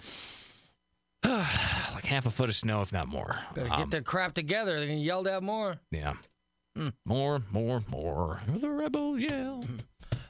like 1.24 2.04
half 2.04 2.26
a 2.26 2.30
foot 2.30 2.48
of 2.50 2.54
snow, 2.54 2.80
if 2.82 2.92
not 2.92 3.08
more. 3.08 3.38
Better 3.54 3.72
Um, 3.72 3.78
get 3.80 3.90
their 3.90 4.02
crap 4.02 4.34
together. 4.34 4.78
They're 4.78 4.88
gonna 4.88 4.98
yell 5.00 5.26
at 5.28 5.42
more. 5.42 5.76
yeah. 5.90 6.14
More, 7.04 7.40
more, 7.52 7.84
more. 7.88 8.40
The 8.48 8.68
rebel 8.68 9.16
yell. 9.16 9.62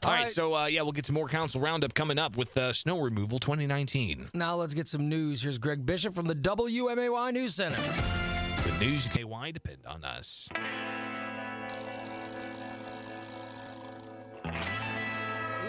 All 0.05 0.11
right, 0.11 0.21
right. 0.21 0.31
so 0.31 0.55
uh, 0.55 0.67
yeah, 0.67 0.83
we'll 0.83 0.93
get 0.93 1.07
to 1.07 1.13
more 1.13 1.29
council 1.29 1.63
roundup 1.63 1.95
coming 1.95 2.19
up 2.19 2.37
with 2.37 2.55
uh, 2.59 2.75
snow 2.75 3.01
removal 3.01 3.39
2019. 3.39 4.29
Now 4.35 4.55
let's 4.55 4.75
get 4.75 4.87
some 4.87 5.09
news. 5.09 5.43
Here's 5.43 5.57
Greg 5.57 5.87
Bishop 5.87 6.15
from 6.15 6.27
the 6.27 6.35
WMAY 6.35 7.33
News 7.33 7.55
Center. 7.55 7.81
The 8.65 8.85
news 8.85 9.09
KY 9.09 9.53
depend 9.53 9.79
on 9.87 10.05
us. 10.05 10.49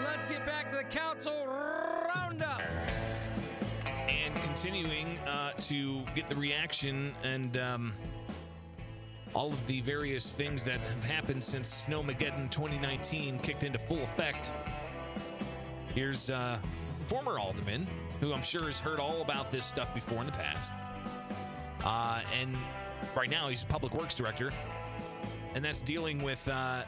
Let's 0.04 0.26
get 0.26 0.44
back 0.44 0.68
to 0.70 0.76
the 0.76 0.84
council 0.84 1.46
roundup. 1.46 2.60
and 4.08 4.34
continuing 4.42 5.18
uh, 5.20 5.52
to 5.52 6.02
get 6.14 6.28
the 6.28 6.36
reaction 6.36 7.14
and 7.24 7.56
um, 7.56 7.92
all 9.36 9.52
of 9.52 9.66
the 9.66 9.82
various 9.82 10.34
things 10.34 10.64
that 10.64 10.80
have 10.80 11.04
happened 11.04 11.44
since 11.44 11.86
Snowmageddon 11.86 12.50
2019 12.50 13.38
kicked 13.40 13.64
into 13.64 13.78
full 13.78 14.02
effect. 14.02 14.50
Here's 15.94 16.30
uh, 16.30 16.58
former 17.04 17.38
alderman 17.38 17.86
who 18.18 18.32
I'm 18.32 18.42
sure 18.42 18.64
has 18.64 18.80
heard 18.80 18.98
all 18.98 19.20
about 19.20 19.52
this 19.52 19.66
stuff 19.66 19.92
before 19.92 20.20
in 20.20 20.26
the 20.26 20.32
past, 20.32 20.72
uh, 21.84 22.22
and 22.40 22.56
right 23.14 23.28
now 23.28 23.50
he's 23.50 23.62
public 23.62 23.92
works 23.92 24.14
director, 24.14 24.54
and 25.54 25.62
that's 25.62 25.82
dealing 25.82 26.22
with. 26.22 26.48
Uh, 26.48 26.82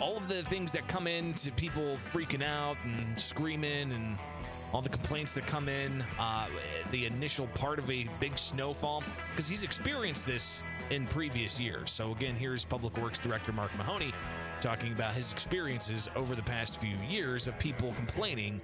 all 0.00 0.16
of 0.16 0.28
the 0.28 0.42
things 0.44 0.72
that 0.72 0.88
come 0.88 1.06
in 1.06 1.34
to 1.34 1.52
people 1.52 1.98
freaking 2.10 2.42
out 2.42 2.78
and 2.84 3.20
screaming 3.20 3.92
and 3.92 4.16
all 4.72 4.80
the 4.80 4.88
complaints 4.88 5.34
that 5.34 5.46
come 5.46 5.68
in, 5.68 6.02
uh, 6.18 6.46
the 6.90 7.04
initial 7.04 7.46
part 7.48 7.78
of 7.78 7.90
a 7.90 8.08
big 8.18 8.38
snowfall, 8.38 9.04
because 9.30 9.46
he's 9.46 9.62
experienced 9.62 10.26
this 10.26 10.62
in 10.90 11.06
previous 11.06 11.60
years. 11.60 11.90
So, 11.90 12.12
again, 12.12 12.34
here's 12.34 12.64
Public 12.64 12.96
Works 12.98 13.18
Director 13.18 13.52
Mark 13.52 13.74
Mahoney 13.76 14.12
talking 14.60 14.92
about 14.92 15.14
his 15.14 15.32
experiences 15.32 16.08
over 16.16 16.34
the 16.34 16.42
past 16.42 16.78
few 16.78 16.96
years 17.08 17.46
of 17.46 17.58
people 17.58 17.92
complaining 17.94 18.60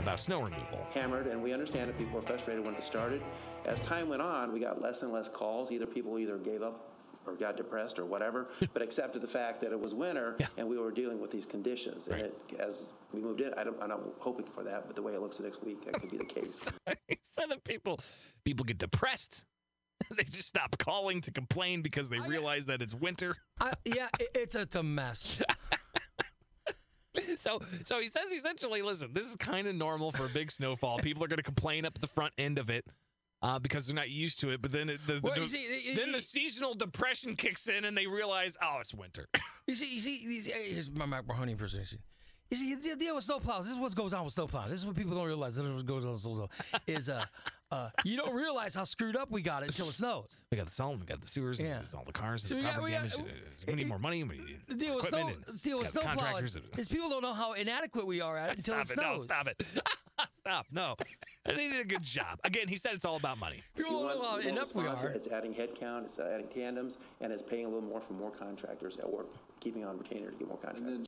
about 0.00 0.20
snow 0.20 0.42
removal. 0.42 0.86
hammered, 0.92 1.26
and 1.26 1.42
we 1.42 1.52
understand 1.52 1.88
that 1.88 1.96
people 1.96 2.20
were 2.20 2.26
frustrated 2.26 2.64
when 2.64 2.74
it 2.74 2.84
started. 2.84 3.22
As 3.64 3.80
time 3.80 4.08
went 4.08 4.22
on, 4.22 4.52
we 4.52 4.60
got 4.60 4.82
less 4.82 5.02
and 5.02 5.12
less 5.12 5.28
calls. 5.28 5.72
Either 5.72 5.86
people 5.86 6.18
either 6.18 6.36
gave 6.36 6.62
up 6.62 6.92
or 7.26 7.34
got 7.34 7.56
depressed 7.56 7.98
or 7.98 8.04
whatever, 8.04 8.48
but 8.72 8.82
accepted 8.82 9.22
the 9.22 9.28
fact 9.28 9.60
that 9.60 9.72
it 9.72 9.80
was 9.80 9.94
winter 9.94 10.36
and 10.56 10.68
we 10.68 10.78
were 10.78 10.90
dealing 10.90 11.20
with 11.20 11.30
these 11.30 11.46
conditions. 11.46 12.08
And 12.08 12.20
it, 12.20 12.40
as 12.58 12.88
we 13.12 13.20
moved 13.20 13.40
in, 13.40 13.54
I 13.54 13.64
don't, 13.64 13.80
I'm 13.82 13.88
not 13.88 14.00
hoping 14.18 14.46
for 14.46 14.62
that, 14.64 14.86
but 14.86 14.96
the 14.96 15.02
way 15.02 15.12
it 15.12 15.20
looks 15.20 15.36
the 15.38 15.44
next 15.44 15.62
week, 15.62 15.84
that 15.84 15.94
could 15.94 16.10
be 16.10 16.18
the 16.18 16.24
case. 16.24 16.68
said 17.22 17.50
that 17.50 17.64
people 17.64 18.00
people 18.44 18.64
get 18.64 18.78
depressed. 18.78 19.44
they 20.16 20.24
just 20.24 20.48
stop 20.48 20.76
calling 20.78 21.20
to 21.22 21.30
complain 21.30 21.82
because 21.82 22.08
they 22.08 22.18
realize 22.20 22.66
that 22.66 22.82
it's 22.82 22.94
winter. 22.94 23.36
I, 23.60 23.72
yeah, 23.84 24.08
it, 24.18 24.28
it's 24.34 24.54
a, 24.54 24.60
it's 24.62 24.76
a 24.76 24.82
mess. 24.82 25.42
so 27.36 27.58
so 27.84 28.00
he 28.00 28.08
says 28.08 28.32
essentially, 28.32 28.82
listen, 28.82 29.10
this 29.12 29.26
is 29.26 29.36
kind 29.36 29.66
of 29.66 29.74
normal 29.74 30.12
for 30.12 30.26
a 30.26 30.28
big 30.28 30.50
snowfall. 30.50 30.98
People 30.98 31.24
are 31.24 31.28
going 31.28 31.38
to 31.38 31.42
complain 31.42 31.84
up 31.84 31.98
the 31.98 32.06
front 32.06 32.32
end 32.38 32.58
of 32.58 32.70
it. 32.70 32.84
Uh, 33.40 33.56
because 33.56 33.86
they're 33.86 33.94
not 33.94 34.10
used 34.10 34.40
to 34.40 34.50
it, 34.50 34.60
but 34.60 34.72
then 34.72 34.88
it, 34.88 34.98
the, 35.06 35.20
Well, 35.22 35.32
the- 35.36 35.46
see, 35.46 35.94
then 35.94 36.10
the 36.10 36.20
seasonal 36.20 36.74
depression 36.74 37.36
kicks 37.36 37.68
in, 37.68 37.84
and 37.84 37.96
they 37.96 38.08
realize, 38.08 38.56
oh, 38.60 38.78
it's 38.80 38.92
winter. 38.92 39.28
You 39.68 39.76
see, 39.76 39.94
you 39.94 40.00
see, 40.00 40.26
these, 40.26 40.46
hey, 40.48 40.72
here's 40.72 40.90
my 40.90 41.06
Mac 41.06 41.24
Mahoney 41.28 41.52
impersonation. 41.52 42.00
You 42.50 42.56
see, 42.56 42.74
the 42.90 42.96
deal 42.96 43.14
with 43.14 43.26
snowplows. 43.26 43.64
This 43.64 43.72
is 43.72 43.76
what 43.78 43.94
goes 43.94 44.14
on 44.14 44.24
with 44.24 44.34
snowplows. 44.34 44.68
This 44.68 44.80
is 44.80 44.86
what 44.86 44.96
people 44.96 45.14
don't 45.14 45.26
realize. 45.26 45.56
This 45.56 45.66
is 45.66 45.72
what 45.72 45.84
goes 45.84 46.04
on 46.06 46.12
with 46.12 46.22
snowplows. 46.22 46.80
Is 46.86 47.10
uh, 47.10 47.22
uh, 47.70 47.90
you 48.04 48.16
don't 48.16 48.34
realize 48.34 48.74
how 48.74 48.84
screwed 48.84 49.16
up 49.16 49.30
we 49.30 49.42
got 49.42 49.62
it 49.62 49.66
until 49.66 49.86
it 49.90 49.94
snows. 49.94 50.34
We 50.50 50.56
got 50.56 50.64
the 50.66 50.72
salt, 50.72 50.98
we 50.98 51.04
got 51.04 51.20
the 51.20 51.26
sewers, 51.28 51.60
Yeah. 51.60 51.80
and 51.80 51.86
all 51.94 52.04
the 52.04 52.12
cars, 52.12 52.44
So 52.44 52.54
and 52.54 52.56
we 52.56 52.62
the 52.62 52.68
got- 52.68 52.74
property 52.80 52.94
we 52.94 53.08
got- 53.08 53.16
damage. 53.18 53.66
we 53.66 53.74
need 53.74 53.88
more 53.88 53.98
money. 53.98 54.24
We 54.24 54.38
need 54.38 54.60
The 54.66 54.74
deal 54.76 54.96
with 54.96 55.08
snow, 55.08 55.26
and 55.26 55.36
the 55.44 55.58
deal 55.62 55.78
with 55.78 55.92
got 55.92 56.16
the 56.18 56.80
is 56.80 56.88
people 56.88 57.10
don't 57.10 57.20
know 57.22 57.34
how 57.34 57.52
inadequate 57.52 58.06
we 58.06 58.22
are 58.22 58.38
at 58.38 58.52
it 58.52 58.56
until 58.58 58.74
Stop 58.76 58.86
it 58.86 58.92
it! 58.92 58.96
No, 58.96 59.02
snows. 59.16 59.22
stop 59.24 59.48
it! 59.48 59.66
stop! 60.32 60.66
No, 60.72 60.96
they 61.44 61.68
did 61.68 61.80
a 61.80 61.84
good 61.84 62.02
job. 62.02 62.40
Again, 62.44 62.66
he 62.66 62.76
said 62.76 62.94
it's 62.94 63.04
all 63.04 63.16
about 63.16 63.38
money. 63.38 63.62
People 63.76 63.92
don't 64.08 64.16
know 64.16 64.22
how 64.26 64.38
if 64.38 64.44
you 64.46 64.52
want 64.52 64.58
inept 64.72 64.74
we 64.74 64.86
are. 64.86 65.08
It's 65.10 65.26
adding 65.28 65.52
headcount, 65.52 66.06
it's 66.06 66.18
adding 66.18 66.48
tandems, 66.48 66.96
and 67.20 67.30
it's 67.30 67.42
paying 67.42 67.66
a 67.66 67.68
little 67.68 67.82
more 67.86 68.00
for 68.00 68.14
more 68.14 68.30
contractors 68.30 68.96
at 68.96 69.12
work, 69.12 69.26
keeping 69.60 69.84
on 69.84 69.98
retainer 69.98 70.30
to 70.30 70.36
get 70.38 70.48
more 70.48 70.56
contractors. 70.56 71.07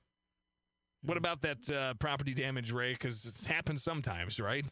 What 1.02 1.16
about 1.16 1.40
that 1.42 1.71
uh, 1.71 1.95
property 1.95 2.35
damage, 2.35 2.73
Ray? 2.73 2.92
Because 2.92 3.25
it's 3.25 3.47
happened 3.47 3.80
sometimes, 3.80 4.38
right? 4.38 4.64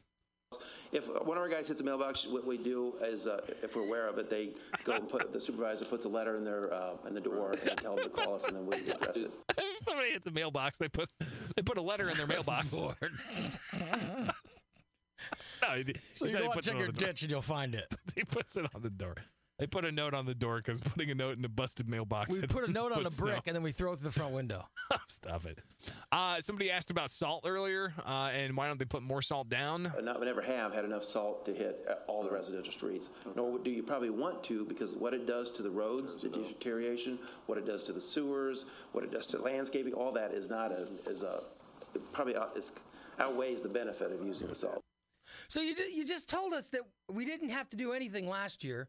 If 0.92 1.06
one 1.08 1.36
of 1.36 1.42
our 1.42 1.48
guys 1.48 1.68
hits 1.68 1.80
a 1.80 1.84
mailbox, 1.84 2.26
what 2.26 2.46
we 2.46 2.56
do 2.56 2.94
is, 3.02 3.26
uh, 3.26 3.40
if 3.62 3.76
we're 3.76 3.82
aware 3.82 4.08
of 4.08 4.16
it, 4.18 4.30
they 4.30 4.54
go 4.84 4.92
and 4.92 5.06
put, 5.08 5.32
the 5.32 5.40
supervisor 5.40 5.84
puts 5.84 6.06
a 6.06 6.08
letter 6.08 6.36
in 6.38 6.44
their, 6.44 6.72
uh, 6.72 6.92
in 7.06 7.14
the 7.14 7.20
door 7.20 7.50
and 7.50 7.60
they 7.60 7.74
tell 7.74 7.94
them 7.94 8.04
to 8.04 8.10
call 8.10 8.34
us 8.34 8.44
and 8.44 8.56
then 8.56 8.66
we 8.66 8.76
address 8.76 9.16
it. 9.16 9.30
If 9.58 9.84
somebody 9.84 10.10
hits 10.10 10.26
a 10.26 10.30
mailbox, 10.30 10.78
they 10.78 10.88
put 10.88 11.08
they 11.56 11.62
put 11.62 11.78
a 11.78 11.82
letter 11.82 12.10
in 12.10 12.16
their 12.16 12.26
mailbox. 12.26 12.72
no, 12.74 12.88
he, 15.74 15.82
he 15.84 15.94
So 16.14 16.24
you 16.24 16.28
said 16.28 16.28
he 16.28 16.32
go 16.32 16.38
out 16.38 16.44
and 16.44 16.52
puts 16.52 16.66
check 16.66 16.76
your 16.76 16.86
the 16.86 16.92
door. 16.92 17.08
ditch 17.08 17.22
and 17.22 17.30
you'll 17.30 17.42
find 17.42 17.74
it. 17.74 17.94
He 18.14 18.24
puts 18.24 18.56
it 18.56 18.66
on 18.74 18.82
the 18.82 18.90
door. 18.90 19.14
They 19.58 19.66
put 19.66 19.84
a 19.84 19.90
note 19.90 20.14
on 20.14 20.24
the 20.24 20.36
door 20.36 20.58
because 20.58 20.80
putting 20.80 21.10
a 21.10 21.16
note 21.16 21.36
in 21.36 21.44
a 21.44 21.48
busted 21.48 21.88
mailbox. 21.88 22.30
We 22.32 22.44
it's- 22.44 22.52
put 22.60 22.68
a 22.68 22.72
note 22.72 22.92
on 22.92 23.00
a 23.00 23.04
puts 23.04 23.16
snow. 23.16 23.26
brick 23.26 23.42
and 23.48 23.56
then 23.56 23.62
we 23.64 23.72
throw 23.72 23.92
it 23.92 23.96
through 23.98 24.10
the 24.10 24.12
front 24.18 24.32
window. 24.32 24.64
Stop 25.08 25.46
it. 25.46 25.58
Uh, 26.12 26.40
somebody 26.40 26.70
asked 26.70 26.92
about 26.92 27.10
salt 27.10 27.44
earlier, 27.44 27.92
uh, 28.06 28.30
and 28.32 28.56
why 28.56 28.68
don't 28.68 28.78
they 28.78 28.84
put 28.84 29.02
more 29.02 29.20
salt 29.20 29.48
down? 29.48 29.86
Uh, 29.86 30.00
Not, 30.00 30.20
we 30.20 30.26
never 30.26 30.42
have 30.42 30.72
had 30.72 30.84
enough 30.84 31.02
salt 31.02 31.44
to 31.46 31.52
hit 31.52 31.84
uh, 31.90 31.94
all 32.06 32.22
the 32.22 32.30
residential 32.30 32.72
streets. 32.72 33.08
Nor 33.34 33.58
do 33.58 33.70
you 33.70 33.82
probably 33.82 34.10
want 34.10 34.44
to, 34.44 34.64
because 34.64 34.94
what 34.94 35.12
it 35.12 35.26
does 35.26 35.50
to 35.52 35.62
the 35.62 35.70
roads, 35.70 36.16
the 36.18 36.28
deterioration, 36.28 37.18
what 37.46 37.58
it 37.58 37.66
does 37.66 37.82
to 37.84 37.92
the 37.92 38.00
sewers, 38.00 38.64
what 38.92 39.02
it 39.02 39.10
does 39.10 39.26
to 39.28 39.38
landscaping, 39.42 39.92
all 39.92 40.12
that 40.12 40.32
is 40.32 40.48
not 40.48 40.70
a, 40.70 40.86
is 41.10 41.22
a, 41.24 41.42
it 41.96 42.12
probably 42.12 42.36
out- 42.36 42.56
is 42.56 42.70
outweighs 43.18 43.60
the 43.62 43.68
benefit 43.68 44.12
of 44.12 44.24
using 44.24 44.46
the 44.46 44.54
salt. 44.54 44.80
So 45.48 45.60
you 45.60 45.74
ju- 45.74 45.90
you 45.92 46.06
just 46.06 46.28
told 46.28 46.54
us 46.54 46.68
that 46.68 46.82
we 47.12 47.24
didn't 47.24 47.48
have 47.50 47.68
to 47.70 47.76
do 47.76 47.92
anything 47.92 48.28
last 48.28 48.62
year. 48.62 48.88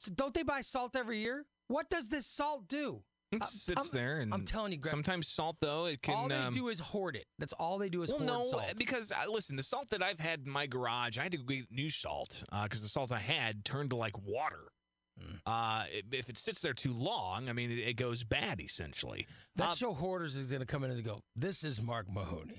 So 0.00 0.10
don't 0.14 0.32
they 0.34 0.42
buy 0.42 0.62
salt 0.62 0.96
every 0.96 1.18
year? 1.18 1.44
What 1.68 1.88
does 1.90 2.08
this 2.08 2.26
salt 2.26 2.66
do? 2.68 3.02
It 3.32 3.44
sits 3.44 3.80
I'm- 3.80 3.90
there, 3.92 4.20
and 4.20 4.34
I'm 4.34 4.44
telling 4.44 4.72
you, 4.72 4.78
Greg. 4.78 4.90
sometimes 4.90 5.28
salt 5.28 5.56
though 5.60 5.86
it 5.86 6.02
can. 6.02 6.14
all 6.16 6.28
they 6.28 6.34
um, 6.34 6.52
do 6.52 6.68
is 6.68 6.80
hoard 6.80 7.14
it. 7.14 7.26
That's 7.38 7.52
all 7.52 7.78
they 7.78 7.88
do 7.88 8.02
is 8.02 8.10
well, 8.10 8.18
hoard 8.18 8.28
no, 8.30 8.44
salt. 8.46 8.64
because 8.76 9.12
uh, 9.12 9.30
listen, 9.30 9.54
the 9.54 9.62
salt 9.62 9.88
that 9.90 10.02
I've 10.02 10.18
had 10.18 10.40
in 10.46 10.50
my 10.50 10.66
garage, 10.66 11.16
I 11.16 11.22
had 11.22 11.32
to 11.32 11.38
get 11.38 11.70
new 11.70 11.90
salt 11.90 12.42
because 12.64 12.82
the 12.82 12.88
salt 12.88 13.12
I 13.12 13.20
had 13.20 13.64
turned 13.64 13.90
to 13.90 13.96
like 13.96 14.18
water. 14.26 14.72
Hmm. 15.20 15.34
Uh, 15.46 15.84
if 16.10 16.28
it 16.28 16.38
sits 16.38 16.60
there 16.60 16.72
too 16.72 16.92
long, 16.92 17.48
I 17.48 17.52
mean, 17.52 17.70
it, 17.70 17.78
it 17.78 17.94
goes 17.94 18.24
bad 18.24 18.60
essentially. 18.60 19.26
that 19.56 19.68
Um, 19.68 19.76
show 19.76 19.92
hoarders 19.92 20.34
is 20.34 20.50
going 20.50 20.60
to 20.60 20.66
come 20.66 20.82
in 20.82 20.90
and 20.90 21.04
go. 21.04 21.20
This 21.36 21.62
is 21.62 21.80
Mark 21.80 22.06
Mahoney. 22.10 22.56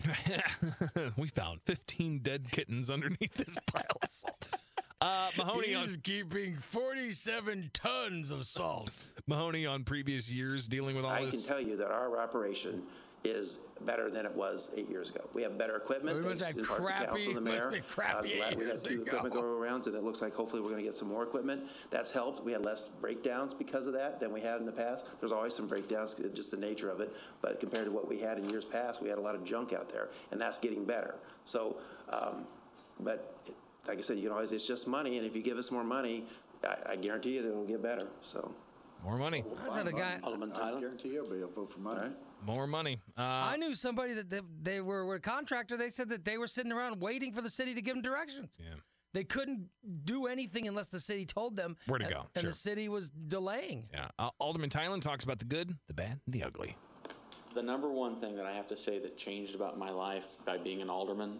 we 1.18 1.28
found 1.28 1.60
15 1.66 2.20
dead 2.20 2.50
kittens 2.52 2.90
underneath 2.90 3.34
this 3.34 3.58
pile 3.66 3.84
of 4.02 4.08
salt. 4.10 4.48
Uh, 5.02 5.30
Mahoney 5.36 5.74
on 5.74 5.88
keeping 6.04 6.56
47 6.56 7.72
tons 7.74 8.30
of 8.30 8.46
salt. 8.46 8.92
Mahoney 9.28 9.66
on 9.66 9.84
previous 9.84 10.32
years 10.32 10.68
dealing 10.68 10.96
with 10.96 11.06
all 11.06 11.26
this. 11.26 11.34
I 11.34 11.38
can 11.54 11.58
tell 11.64 11.70
you 11.72 11.76
that 11.78 11.90
our 11.90 12.20
operation 12.20 12.84
is 13.24 13.60
better 13.86 14.10
than 14.12 14.26
it 14.28 14.36
was 14.36 14.72
eight 14.78 14.90
years 14.90 15.10
ago. 15.10 15.22
We 15.34 15.42
have 15.44 15.58
better 15.58 15.76
equipment. 15.76 16.18
We 16.18 16.24
must 16.24 16.42
thanks 16.42 16.58
have 16.58 16.60
in 16.60 16.66
part 16.66 16.80
to 16.80 16.86
crappy- 16.86 17.06
council 17.26 17.38
and 17.38 17.48
the 17.48 17.52
must 17.52 17.64
mayor. 17.64 17.72
be 17.72 17.80
crappy 17.88 18.42
Uh, 18.42 18.56
we 18.56 18.64
years 18.66 18.82
had 18.82 18.90
two 18.92 18.94
ago. 19.02 19.04
equipment 19.18 19.34
go 19.36 19.42
arounds, 19.42 19.88
and 19.88 19.96
it 19.96 20.04
looks 20.04 20.22
like 20.22 20.36
hopefully 20.36 20.62
we're 20.62 20.70
going 20.70 20.82
to 20.84 20.88
get 20.88 20.96
some 20.96 21.08
more 21.08 21.24
equipment. 21.24 21.64
That's 21.90 22.12
helped. 22.12 22.44
We 22.44 22.52
had 22.52 22.64
less 22.64 22.88
breakdowns 23.00 23.54
because 23.56 23.88
of 23.88 23.94
that 23.94 24.20
than 24.20 24.32
we 24.32 24.42
had 24.42 24.60
in 24.60 24.66
the 24.68 24.72
past. 24.72 25.06
There's 25.20 25.32
always 25.32 25.56
some 25.56 25.68
breakdowns, 25.68 26.16
just 26.34 26.52
the 26.52 26.58
nature 26.58 26.90
of 26.92 27.00
it. 27.00 27.16
But 27.42 27.60
compared 27.60 27.86
to 27.86 27.92
what 27.92 28.08
we 28.08 28.20
had 28.20 28.38
in 28.40 28.48
years 28.50 28.66
past, 28.66 29.02
we 29.02 29.10
had 29.10 29.18
a 29.18 29.22
lot 29.22 29.34
of 29.36 29.44
junk 29.44 29.72
out 29.74 29.90
there, 29.90 30.10
and 30.32 30.40
that's 30.42 30.58
getting 30.60 30.84
better. 30.84 31.16
So, 31.46 31.78
um, 32.10 32.46
but 33.00 33.36
it- 33.48 33.56
like 33.88 33.98
I 33.98 34.02
said, 34.02 34.18
you 34.18 34.24
can 34.24 34.32
always, 34.32 34.52
it's 34.52 34.68
just 34.68 34.88
money, 34.88 35.18
and 35.18 35.26
if 35.26 35.36
you 35.36 35.42
give 35.42 35.58
us 35.58 35.72
more 35.72 35.84
money, 35.84 36.26
I, 36.64 36.92
I 36.92 36.96
guarantee 36.96 37.36
you 37.36 37.42
that 37.42 37.50
it'll 37.50 37.66
get 37.66 37.82
better. 37.82 38.08
So. 38.22 38.54
More 39.04 39.18
money. 39.18 39.44
I 39.68 39.74
said 39.76 39.88
a 39.88 39.92
guy. 39.92 40.20
Alderman 40.22 40.52
I 40.54 40.80
guarantee 40.80 41.10
you, 41.10 41.22
I'll 41.24 41.50
vote 41.50 41.74
for 41.74 41.80
money. 41.80 42.12
More 42.46 42.68
money. 42.68 43.00
Uh, 43.18 43.22
I 43.22 43.58
knew 43.58 43.74
somebody 43.74 44.14
that 44.14 44.30
they, 44.30 44.42
they 44.62 44.82
were, 44.82 45.06
were 45.06 45.16
a 45.16 45.20
contractor. 45.20 45.76
They 45.76 45.90
said 45.90 46.10
that 46.10 46.24
they 46.24 46.38
were 46.38 46.48
sitting 46.48 46.72
around 46.72 47.02
waiting 47.02 47.34
for 47.34 47.42
the 47.42 47.50
city 47.50 47.74
to 47.74 47.82
give 47.82 47.96
them 47.96 48.04
directions. 48.04 48.58
Yeah. 48.60 48.76
They 49.14 49.24
couldn't 49.24 49.68
do 50.06 50.28
anything 50.28 50.68
unless 50.68 50.88
the 50.88 51.00
city 51.00 51.26
told 51.26 51.56
them 51.58 51.76
Where 51.88 51.98
to 52.00 52.06
and- 52.06 52.14
go, 52.14 52.22
And 52.36 52.42
sure. 52.44 52.52
the 52.52 52.56
city 52.56 52.90
was 52.90 53.10
delaying. 53.10 53.88
yeah. 53.92 54.08
Uh, 54.20 54.30
Alderman 54.40 54.70
Theilen 54.70 55.02
talks 55.02 55.24
about 55.24 55.40
the 55.40 55.46
good, 55.46 55.76
the 55.88 55.94
bad, 55.96 56.20
and 56.26 56.34
the 56.34 56.44
ugly. 56.44 56.78
The 57.56 57.62
number 57.64 57.90
one 57.92 58.22
thing 58.22 58.36
that 58.38 58.46
I 58.46 58.54
have 58.54 58.68
to 58.70 58.78
say 58.78 59.00
that 59.00 59.18
changed 59.18 59.56
about 59.56 59.78
my 59.78 59.90
life 59.90 60.24
by 60.46 60.58
being 60.58 60.82
an 60.82 60.90
alderman 60.90 61.40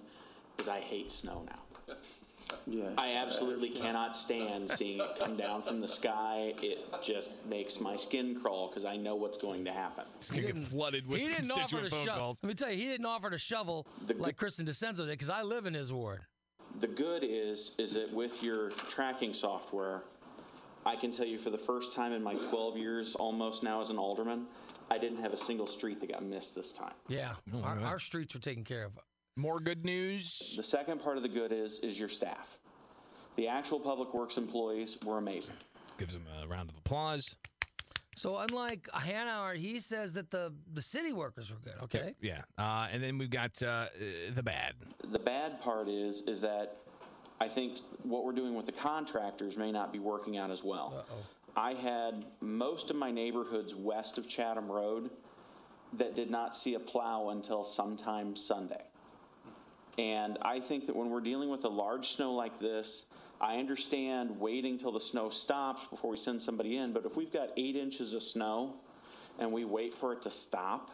is 0.60 0.68
I 0.68 0.80
hate 0.82 1.12
snow 1.12 1.46
now. 1.48 1.96
Yeah. 2.68 2.90
I 2.98 3.14
absolutely 3.14 3.70
cannot 3.70 4.16
stand 4.16 4.70
seeing 4.72 5.00
it 5.00 5.18
come 5.20 5.36
down 5.38 5.62
from 5.64 5.82
the 5.82 5.88
sky. 5.88 6.54
It 6.62 6.80
just 7.04 7.30
makes 7.50 7.80
my 7.80 7.96
skin 7.96 8.40
crawl 8.40 8.68
because 8.70 8.86
I 8.86 8.96
know 8.98 9.16
what's 9.16 9.38
going 9.38 9.66
to 9.66 9.72
happen. 9.72 10.06
It's 10.18 10.32
going 10.32 10.48
to 10.48 10.54
get 10.54 10.64
flooded 10.64 11.08
with 11.08 11.20
he 11.20 11.28
didn't 11.28 11.52
offer 11.52 11.60
constituent 11.60 11.90
to 11.90 11.96
phone 11.96 12.06
shovel. 12.06 12.20
calls. 12.22 12.40
Let 12.44 12.48
me 12.50 12.56
tell 12.56 12.72
you, 12.72 12.78
he 12.78 12.86
didn't 12.86 13.06
offer 13.06 13.30
to 13.30 13.38
shovel 13.38 13.88
like 14.18 14.38
Kristen 14.38 14.66
DiCenso 14.66 14.98
did 14.98 15.10
because 15.10 15.30
I 15.30 15.42
live 15.44 15.66
in 15.66 15.74
his 15.74 15.92
ward. 15.92 16.26
The 16.80 16.88
good 16.88 17.24
is, 17.24 17.72
is 17.78 17.94
that 17.94 18.14
with 18.14 18.42
your 18.42 18.70
tracking 18.88 19.34
software, 19.34 20.04
I 20.86 20.96
can 20.96 21.12
tell 21.12 21.26
you 21.26 21.38
for 21.38 21.50
the 21.50 21.58
first 21.58 21.92
time 21.94 22.14
in 22.14 22.24
my 22.24 22.36
12 22.36 22.78
years 22.78 23.16
almost 23.16 23.62
now 23.62 23.82
as 23.82 23.90
an 23.90 23.98
alderman, 23.98 24.46
I 24.90 24.98
didn't 24.98 25.20
have 25.22 25.34
a 25.34 25.38
single 25.38 25.68
street 25.68 26.00
that 26.02 26.10
got 26.12 26.24
missed 26.24 26.56
this 26.56 26.72
time. 26.72 26.94
Yeah, 27.08 27.34
Oh, 27.54 27.62
our, 27.62 27.76
right. 27.76 27.86
our 27.86 28.00
streets 28.00 28.34
were 28.34 28.40
taken 28.42 28.64
care 28.64 28.86
of. 28.86 28.94
More 29.38 29.60
good 29.60 29.86
news. 29.86 30.56
The 30.58 30.64
second 30.64 31.02
part 31.02 31.18
of 31.18 31.24
the 31.24 31.30
good 31.30 31.52
is, 31.52 31.80
is 31.80 32.00
your 32.00 32.10
staff. 32.10 32.58
The 33.38 33.48
actual 33.48 33.80
public 33.80 34.14
works 34.14 34.38
employees 34.38 34.98
were 35.06 35.18
amazing. 35.18 35.56
Gives 35.98 36.16
him 36.16 36.26
a 36.42 36.48
round 36.48 36.70
of 36.70 36.78
applause. 36.78 37.38
So 38.18 38.38
unlike 38.38 38.88
Hanauer, 38.94 39.56
he 39.56 39.80
says 39.80 40.14
that 40.14 40.30
the 40.32 40.54
the 40.74 40.82
city 40.82 41.14
workers 41.14 41.50
were 41.50 41.60
good. 41.64 41.82
Okay. 41.84 42.14
Yeah. 42.20 42.42
Uh, 42.58 42.88
and 42.92 43.02
then 43.02 43.18
we've 43.18 43.30
got 43.30 43.62
uh, 43.64 43.86
the 44.34 44.44
bad. 44.44 44.74
The 45.12 45.20
bad 45.20 45.62
part 45.62 45.88
is, 45.88 46.22
is 46.28 46.42
that 46.42 46.76
I 47.40 47.48
think 47.48 47.80
what 48.04 48.26
we're 48.26 48.34
doing 48.34 48.54
with 48.54 48.66
the 48.66 48.74
contractors 48.74 49.56
may 49.56 49.72
not 49.72 49.94
be 49.94 50.00
working 50.00 50.38
out 50.38 50.52
as 50.52 50.64
well. 50.64 51.06
I 51.56 51.74
had 51.74 52.26
most 52.42 52.90
of 52.90 52.96
my 52.96 53.12
neighborhoods 53.12 53.76
west 53.76 54.18
of 54.18 54.28
Chatham 54.28 54.70
Road 54.70 55.10
that 55.94 56.16
did 56.16 56.30
not 56.30 56.54
see 56.56 56.76
a 56.76 56.80
plow 56.80 57.30
until 57.30 57.64
sometime 57.64 58.36
Sunday. 58.36 58.84
And 59.98 60.38
I 60.42 60.60
think 60.60 60.86
that 60.88 60.96
when 60.96 61.10
we're 61.10 61.22
dealing 61.22 61.50
with 61.50 61.66
a 61.66 61.70
large 61.70 62.16
snow 62.16 62.34
like 62.34 62.60
this, 62.60 63.06
I 63.40 63.58
understand 63.58 64.40
waiting 64.40 64.78
till 64.78 64.92
the 64.92 65.00
snow 65.00 65.30
stops 65.30 65.86
before 65.90 66.12
we 66.12 66.18
send 66.18 66.42
somebody 66.42 66.78
in, 66.78 66.94
but 66.94 67.06
if 67.06 67.16
we've 67.16 67.34
got 67.34 67.50
eight 67.58 67.76
inches 67.76 68.14
of 68.14 68.22
snow 68.24 68.76
and 69.40 69.52
we 69.52 69.66
wait 69.66 69.94
for 69.96 70.14
it 70.14 70.22
to 70.22 70.30
stop, 70.30 70.92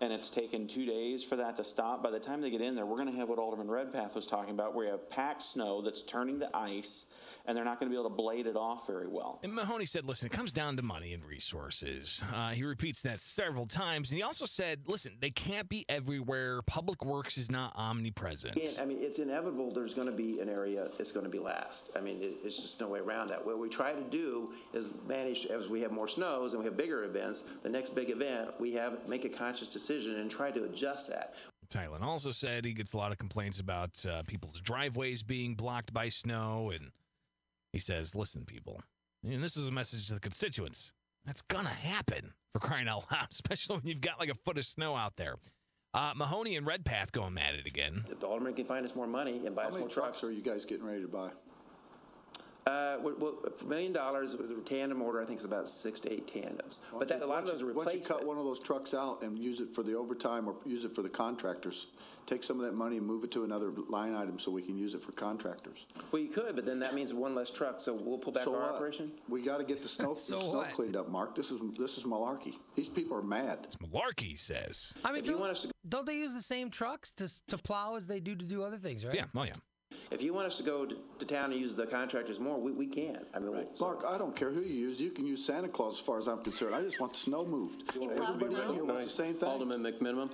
and 0.00 0.12
it's 0.12 0.30
taken 0.30 0.66
two 0.68 0.86
days 0.86 1.24
for 1.24 1.36
that 1.36 1.56
to 1.56 1.64
stop. 1.64 2.02
By 2.02 2.10
the 2.10 2.20
time 2.20 2.40
they 2.40 2.50
get 2.50 2.60
in 2.60 2.74
there, 2.74 2.86
we're 2.86 2.96
going 2.96 3.10
to 3.10 3.18
have 3.18 3.28
what 3.28 3.38
Alderman 3.38 3.70
Redpath 3.70 4.14
was 4.14 4.26
talking 4.26 4.50
about, 4.50 4.74
where 4.74 4.86
you 4.86 4.90
have 4.92 5.10
packed 5.10 5.42
snow 5.42 5.82
that's 5.82 6.02
turning 6.02 6.38
to 6.40 6.56
ice, 6.56 7.06
and 7.46 7.56
they're 7.56 7.64
not 7.64 7.80
going 7.80 7.90
to 7.90 7.94
be 7.94 7.98
able 7.98 8.10
to 8.10 8.16
blade 8.16 8.46
it 8.46 8.56
off 8.56 8.86
very 8.86 9.08
well. 9.08 9.40
And 9.42 9.52
Mahoney 9.52 9.86
said, 9.86 10.04
listen, 10.04 10.26
it 10.26 10.32
comes 10.32 10.52
down 10.52 10.76
to 10.76 10.82
money 10.82 11.14
and 11.14 11.24
resources. 11.24 12.22
Uh, 12.32 12.50
he 12.50 12.62
repeats 12.62 13.02
that 13.02 13.20
several 13.20 13.66
times. 13.66 14.10
And 14.10 14.18
he 14.18 14.22
also 14.22 14.44
said, 14.44 14.80
listen, 14.86 15.12
they 15.20 15.30
can't 15.30 15.68
be 15.68 15.84
everywhere. 15.88 16.62
Public 16.62 17.04
Works 17.04 17.38
is 17.38 17.50
not 17.50 17.72
omnipresent. 17.74 18.56
Again, 18.56 18.74
I 18.80 18.84
mean, 18.84 18.98
it's 19.00 19.18
inevitable 19.18 19.72
there's 19.72 19.94
going 19.94 20.08
to 20.08 20.12
be 20.12 20.40
an 20.40 20.48
area 20.48 20.88
that's 20.96 21.10
going 21.10 21.24
to 21.24 21.30
be 21.30 21.38
last. 21.38 21.90
I 21.96 22.00
mean, 22.00 22.22
it, 22.22 22.34
it's 22.44 22.60
just 22.60 22.80
no 22.80 22.88
way 22.88 23.00
around 23.00 23.28
that. 23.28 23.44
What 23.44 23.58
we 23.58 23.68
try 23.68 23.92
to 23.92 24.02
do 24.02 24.52
is 24.74 24.90
manage, 25.06 25.46
as 25.46 25.68
we 25.68 25.80
have 25.80 25.90
more 25.90 26.08
snows 26.08 26.52
and 26.52 26.60
we 26.62 26.66
have 26.66 26.76
bigger 26.76 27.04
events, 27.04 27.44
the 27.62 27.68
next 27.68 27.94
big 27.94 28.10
event, 28.10 28.50
we 28.60 28.72
have 28.74 29.08
make 29.08 29.24
a 29.24 29.28
conscious 29.28 29.68
decision 29.68 29.87
and 29.90 30.30
try 30.30 30.50
to 30.50 30.64
adjust 30.64 31.08
that. 31.10 31.34
Theilen 31.68 32.02
also 32.02 32.30
said 32.30 32.64
he 32.64 32.72
gets 32.72 32.94
a 32.94 32.96
lot 32.96 33.12
of 33.12 33.18
complaints 33.18 33.60
about 33.60 34.04
uh, 34.06 34.22
people's 34.26 34.60
driveways 34.60 35.22
being 35.22 35.54
blocked 35.54 35.92
by 35.92 36.08
snow. 36.08 36.70
And 36.74 36.90
he 37.72 37.78
says, 37.78 38.14
listen, 38.14 38.44
people, 38.44 38.80
and 39.24 39.42
this 39.42 39.56
is 39.56 39.66
a 39.66 39.70
message 39.70 40.06
to 40.08 40.14
the 40.14 40.20
constituents. 40.20 40.92
That's 41.26 41.42
going 41.42 41.66
to 41.66 41.70
happen 41.70 42.32
for 42.52 42.60
crying 42.60 42.88
out 42.88 43.04
loud, 43.12 43.28
especially 43.32 43.76
when 43.76 43.86
you've 43.86 44.00
got 44.00 44.18
like 44.18 44.30
a 44.30 44.34
foot 44.34 44.56
of 44.56 44.64
snow 44.64 44.96
out 44.96 45.16
there. 45.16 45.36
Uh, 45.94 46.12
Mahoney 46.14 46.56
and 46.56 46.66
Redpath 46.66 47.12
going 47.12 47.34
mad 47.34 47.54
at 47.54 47.60
it 47.60 47.66
again. 47.66 48.04
If 48.10 48.20
the 48.20 48.26
alderman 48.26 48.54
can 48.54 48.66
find 48.66 48.84
us 48.84 48.94
more 48.94 49.06
money 49.06 49.42
and 49.46 49.54
buy 49.54 49.62
How 49.62 49.68
us 49.68 49.74
many 49.74 49.84
more 49.84 49.90
trucks 49.90 50.20
trucks. 50.20 50.24
are 50.24 50.32
you 50.32 50.42
guys 50.42 50.64
getting 50.64 50.84
ready 50.86 51.02
to 51.02 51.08
buy? 51.08 51.30
Uh, 52.68 52.98
well, 53.02 53.14
well, 53.18 53.34
a 53.60 53.64
million 53.64 53.92
dollars 53.94 54.36
with 54.36 54.50
a 54.50 54.54
tandem 54.68 55.00
order, 55.00 55.22
I 55.22 55.24
think 55.24 55.38
is 55.38 55.44
about 55.46 55.68
six 55.68 56.00
to 56.00 56.12
eight 56.12 56.26
tandems. 56.26 56.80
Why 56.90 56.98
But 56.98 57.08
don't 57.08 57.20
that, 57.20 57.24
a 57.24 57.28
you- 57.28 57.32
lot 57.32 57.42
of 57.42 57.48
those 57.48 57.62
are 57.62 57.66
you- 57.68 57.72
Why 57.72 57.84
don't 57.84 57.94
you 57.96 58.02
cut 58.02 58.26
one 58.26 58.36
of 58.36 58.44
those 58.44 58.58
trucks 58.60 58.92
out 58.92 59.22
and 59.22 59.38
use 59.38 59.60
it 59.60 59.74
for 59.74 59.82
the 59.82 59.94
overtime 59.94 60.46
or 60.46 60.54
use 60.66 60.84
it 60.84 60.94
for 60.94 61.00
the 61.02 61.08
contractors? 61.08 61.86
Take 62.26 62.44
some 62.44 62.60
of 62.60 62.66
that 62.66 62.74
money 62.74 62.98
and 62.98 63.06
move 63.06 63.24
it 63.24 63.30
to 63.30 63.44
another 63.44 63.70
line 63.88 64.14
item 64.14 64.38
so 64.38 64.50
we 64.50 64.60
can 64.60 64.76
use 64.76 64.94
it 64.94 65.02
for 65.02 65.12
contractors. 65.12 65.86
Well, 66.12 66.20
you 66.20 66.28
could, 66.28 66.56
but 66.56 66.66
then 66.66 66.78
that 66.80 66.92
means 66.94 67.14
one 67.14 67.34
less 67.34 67.48
truck, 67.50 67.80
so 67.80 67.94
we'll 67.94 68.18
pull 68.18 68.34
back 68.34 68.44
So 68.44 68.54
our 68.54 68.60
what? 68.60 68.74
operation. 68.74 69.12
We 69.30 69.40
got 69.40 69.56
to 69.58 69.64
get 69.64 69.80
the 69.80 69.88
snow, 69.88 70.12
So 70.14 70.34
the 70.34 70.40
snow 70.44 70.58
what? 70.58 70.70
cleaned 70.72 70.94
up, 70.96 71.08
Mark. 71.08 71.34
This 71.34 71.50
is 71.50 71.58
this 71.78 71.96
is 71.96 72.04
malarkey. 72.04 72.58
These 72.74 72.90
people 72.90 73.16
are 73.16 73.22
mad. 73.22 73.60
It's 73.64 73.76
malarkey, 73.76 74.38
says. 74.38 74.92
I 75.06 75.12
mean, 75.12 75.20
If 75.20 75.26
don't, 75.30 75.40
want 75.40 75.52
us 75.52 75.62
to- 75.62 75.72
don't 75.88 76.04
they 76.04 76.16
use 76.18 76.34
the 76.34 76.42
same 76.42 76.68
trucks 76.70 77.12
to 77.12 77.28
to 77.46 77.56
plow 77.56 77.94
as 77.96 78.06
they 78.06 78.20
do 78.20 78.36
to 78.36 78.44
do 78.44 78.62
other 78.62 78.76
things, 78.76 79.06
right? 79.06 79.14
Yeah, 79.14 79.24
oh, 79.34 79.44
yeah. 79.44 79.52
If 80.10 80.22
you 80.22 80.32
want 80.32 80.46
us 80.46 80.56
to 80.56 80.62
go 80.62 80.86
to, 80.86 80.96
to 81.18 81.24
town 81.26 81.52
and 81.52 81.60
use 81.60 81.74
the 81.74 81.86
contractors 81.86 82.40
more, 82.40 82.58
we, 82.58 82.72
we 82.72 82.86
can. 82.86 83.26
I 83.34 83.38
mean, 83.38 83.52
we'll- 83.52 83.68
Mark, 83.80 84.04
I 84.06 84.16
don't 84.16 84.34
care 84.34 84.50
who 84.50 84.60
you 84.60 84.74
use. 84.74 85.00
You 85.00 85.10
can 85.10 85.26
use 85.26 85.44
Santa 85.44 85.68
Claus 85.68 85.94
as 85.94 86.00
far 86.00 86.18
as 86.18 86.28
I'm 86.28 86.42
concerned. 86.42 86.74
I 86.74 86.82
just 86.82 86.98
want 87.00 87.12
the 87.12 87.18
snow 87.18 87.44
moved. 87.44 87.92
Everybody 87.94 88.54
in 88.54 88.74
here 88.74 88.84
wants 88.84 89.04
the 89.04 89.10
same 89.10 89.34
thing. 89.34 89.48
Alderman 89.48 89.82
McMenamin. 89.82 90.30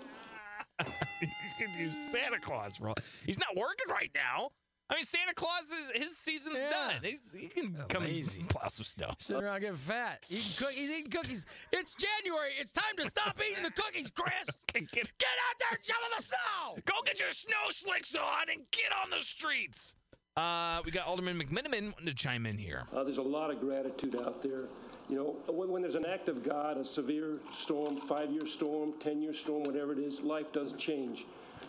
you 1.21 1.29
can 1.59 1.79
use 1.79 1.97
Santa 2.13 2.39
Claus 2.39 2.77
for 2.77 2.89
all. 2.89 2.95
He's 3.27 3.39
not 3.39 3.57
working 3.57 3.87
right 3.89 4.11
now. 4.15 4.51
I 4.91 4.97
mean, 4.97 5.05
Santa 5.05 5.33
Claus 5.35 5.71
is 5.71 6.03
his 6.03 6.17
season's 6.19 6.59
Yeah. 6.59 6.71
done. 6.71 6.95
He's, 7.03 7.33
he 7.33 7.49
can 7.49 7.75
come 7.89 8.03
Amazing. 8.05 8.43
and 8.43 8.51
plow 8.51 8.69
some 8.69 8.85
snow. 8.85 9.11
Sitting 9.19 9.43
around 9.43 9.61
getting 9.61 9.77
fat. 9.79 10.23
Eating 10.29 10.45
cook- 10.59 10.73
he's 10.73 10.91
eating 10.91 11.11
cookies. 11.11 11.47
It's 11.73 11.95
January. 11.95 12.51
It's 12.61 12.71
time 12.73 12.95
to 12.99 13.09
stop 13.09 13.39
eating 13.51 13.63
the 13.63 13.71
cookies, 13.71 14.11
Chris. 14.11 14.47
Get, 14.75 14.91
Get 14.93 15.01
out 15.01 15.57
there 15.59 15.69
and 15.73 15.85
shovel 15.85 16.09
the 16.17 16.23
snow. 16.23 16.77
go 16.85 16.95
get 17.07 17.19
your 17.21 17.31
snow 17.31 17.71
slicks 17.71 18.15
on 18.15 18.51
and 18.53 18.61
get 18.73 18.91
on 19.03 19.09
the 19.11 19.21
streets. 19.25 19.95
Uh, 20.37 20.83
we 20.85 20.91
got 20.91 21.07
Alderman 21.07 21.41
McMenamin 21.41 21.93
wanting 21.93 22.07
to 22.07 22.15
chime 22.15 22.45
in 22.45 22.59
here. 22.59 22.83
Uh, 22.93 23.05
there's 23.05 23.19
a 23.19 23.23
lot 23.23 23.51
of 23.53 23.61
gratitude 23.61 24.17
out 24.17 24.43
there. 24.43 24.65
You 25.09 25.17
know, 25.17 25.37
when, 25.53 25.71
when 25.71 25.81
there's 25.83 25.95
an 25.95 26.05
act 26.07 26.29
of 26.29 26.43
God, 26.43 26.77
a 26.77 26.85
severe 26.85 27.39
storm, 27.57 27.97
five 27.97 28.31
year 28.33 28.47
storm, 28.47 28.95
10 28.99 29.23
year 29.23 29.33
storm, 29.33 29.63
whatever 29.63 29.93
it 29.93 29.99
is, 30.01 30.21
life 30.21 30.51
does 30.53 30.73
change. 30.75 31.25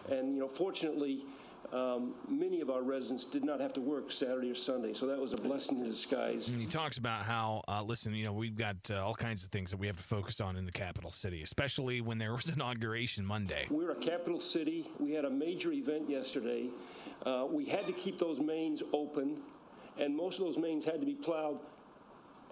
And, 0.10 0.34
you 0.34 0.40
know, 0.42 0.48
fortunately, 0.48 1.24
um, 1.74 2.14
many 2.28 2.62
of 2.62 2.70
our 2.70 2.82
residents 2.82 3.26
did 3.26 3.44
not 3.44 3.60
have 3.60 3.74
to 3.74 3.82
work 3.82 4.12
Saturday 4.12 4.52
or 4.52 4.56
Sunday, 4.56 4.94
so 4.94 5.06
that 5.08 5.20
was 5.20 5.34
a 5.34 5.38
blessing 5.38 5.80
in 5.80 5.86
disguise. 5.86 6.50
And 6.50 6.60
he 6.60 6.68
talks 6.68 6.98
about 6.98 7.24
how, 7.24 7.64
uh, 7.68 7.84
listen, 7.84 8.14
you 8.14 8.26
know, 8.26 8.34
we've 8.34 8.58
got 8.58 8.76
uh, 8.92 9.06
all 9.06 9.16
kinds 9.16 9.44
of 9.44 9.50
things 9.50 9.72
that 9.72 9.78
we 9.78 9.88
have 9.88 9.98
to 9.98 10.04
focus 10.04 10.42
on 10.42 10.58
in 10.58 10.66
the 10.66 10.72
capital 10.72 11.12
city, 11.12 11.42
especially 11.42 12.02
when 12.02 12.18
there 12.18 12.34
was 12.34 12.50
inauguration 12.56 13.26
Monday. 13.26 13.68
We're 13.70 13.92
a 13.92 13.96
capital 13.96 14.40
city. 14.40 14.90
We 15.00 15.12
had 15.14 15.26
a 15.26 15.30
major 15.30 15.72
event 15.72 16.10
yesterday. 16.10 16.70
Uh, 17.26 17.46
we 17.50 17.66
had 17.66 17.88
to 17.88 17.94
keep 17.94 18.20
those 18.20 18.40
mains 18.40 18.84
open, 18.94 19.38
and 19.98 20.16
most 20.16 20.40
of 20.40 20.46
those 20.46 20.58
mains 20.58 20.86
had 20.86 21.00
to 21.00 21.06
be 21.06 21.16
plowed 21.16 21.60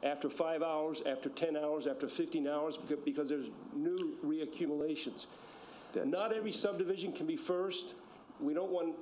after 0.03 0.29
five 0.29 0.61
hours, 0.61 1.01
after 1.05 1.29
10 1.29 1.55
hours, 1.55 1.87
after 1.87 2.07
15 2.09 2.47
hours, 2.47 2.77
because 3.05 3.29
there's 3.29 3.49
new 3.73 4.17
reaccumulations. 4.23 5.27
Not 6.03 6.33
every 6.33 6.51
subdivision 6.51 7.13
can 7.13 7.25
be 7.25 7.37
first. 7.37 7.93
We 8.45 8.53
don't 8.53 8.71
want 8.71 8.95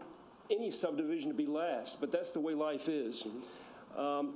any 0.49 0.71
subdivision 0.71 1.29
to 1.29 1.35
be 1.35 1.45
last, 1.45 1.99
but 1.99 2.11
that's 2.11 2.31
the 2.31 2.39
way 2.39 2.53
life 2.53 2.89
is. 2.89 3.25
Um, 3.97 4.33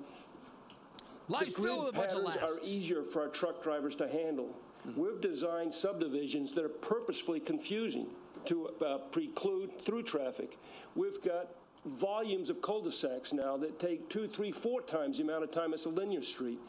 Life's 1.27 1.55
the 1.55 1.63
filled 1.63 1.85
with 1.85 1.95
a 1.95 1.97
bunch 1.97 2.13
of 2.13 2.25
patterns 2.25 2.51
are 2.51 2.59
easier 2.63 3.03
for 3.03 3.23
our 3.23 3.27
truck 3.29 3.63
drivers 3.63 3.95
to 3.95 4.07
handle. 4.07 4.49
We've 4.95 5.19
designed 5.19 5.73
subdivisions 5.73 6.53
that 6.53 6.63
are 6.63 6.69
purposefully 6.69 7.39
confusing 7.39 8.07
to 8.45 8.69
uh, 8.85 8.97
preclude 9.11 9.71
through 9.81 10.03
traffic. 10.03 10.57
We've 10.95 11.21
got 11.23 11.49
volumes 11.85 12.49
of 12.49 12.61
cul-de-sacs 12.61 13.33
now 13.33 13.57
that 13.57 13.79
take 13.79 14.07
two, 14.09 14.27
three, 14.27 14.51
four 14.51 14.81
times 14.81 15.17
the 15.17 15.23
amount 15.23 15.43
of 15.43 15.51
time 15.51 15.73
as 15.73 15.85
a 15.85 15.89
linear 15.89 16.21
street. 16.21 16.59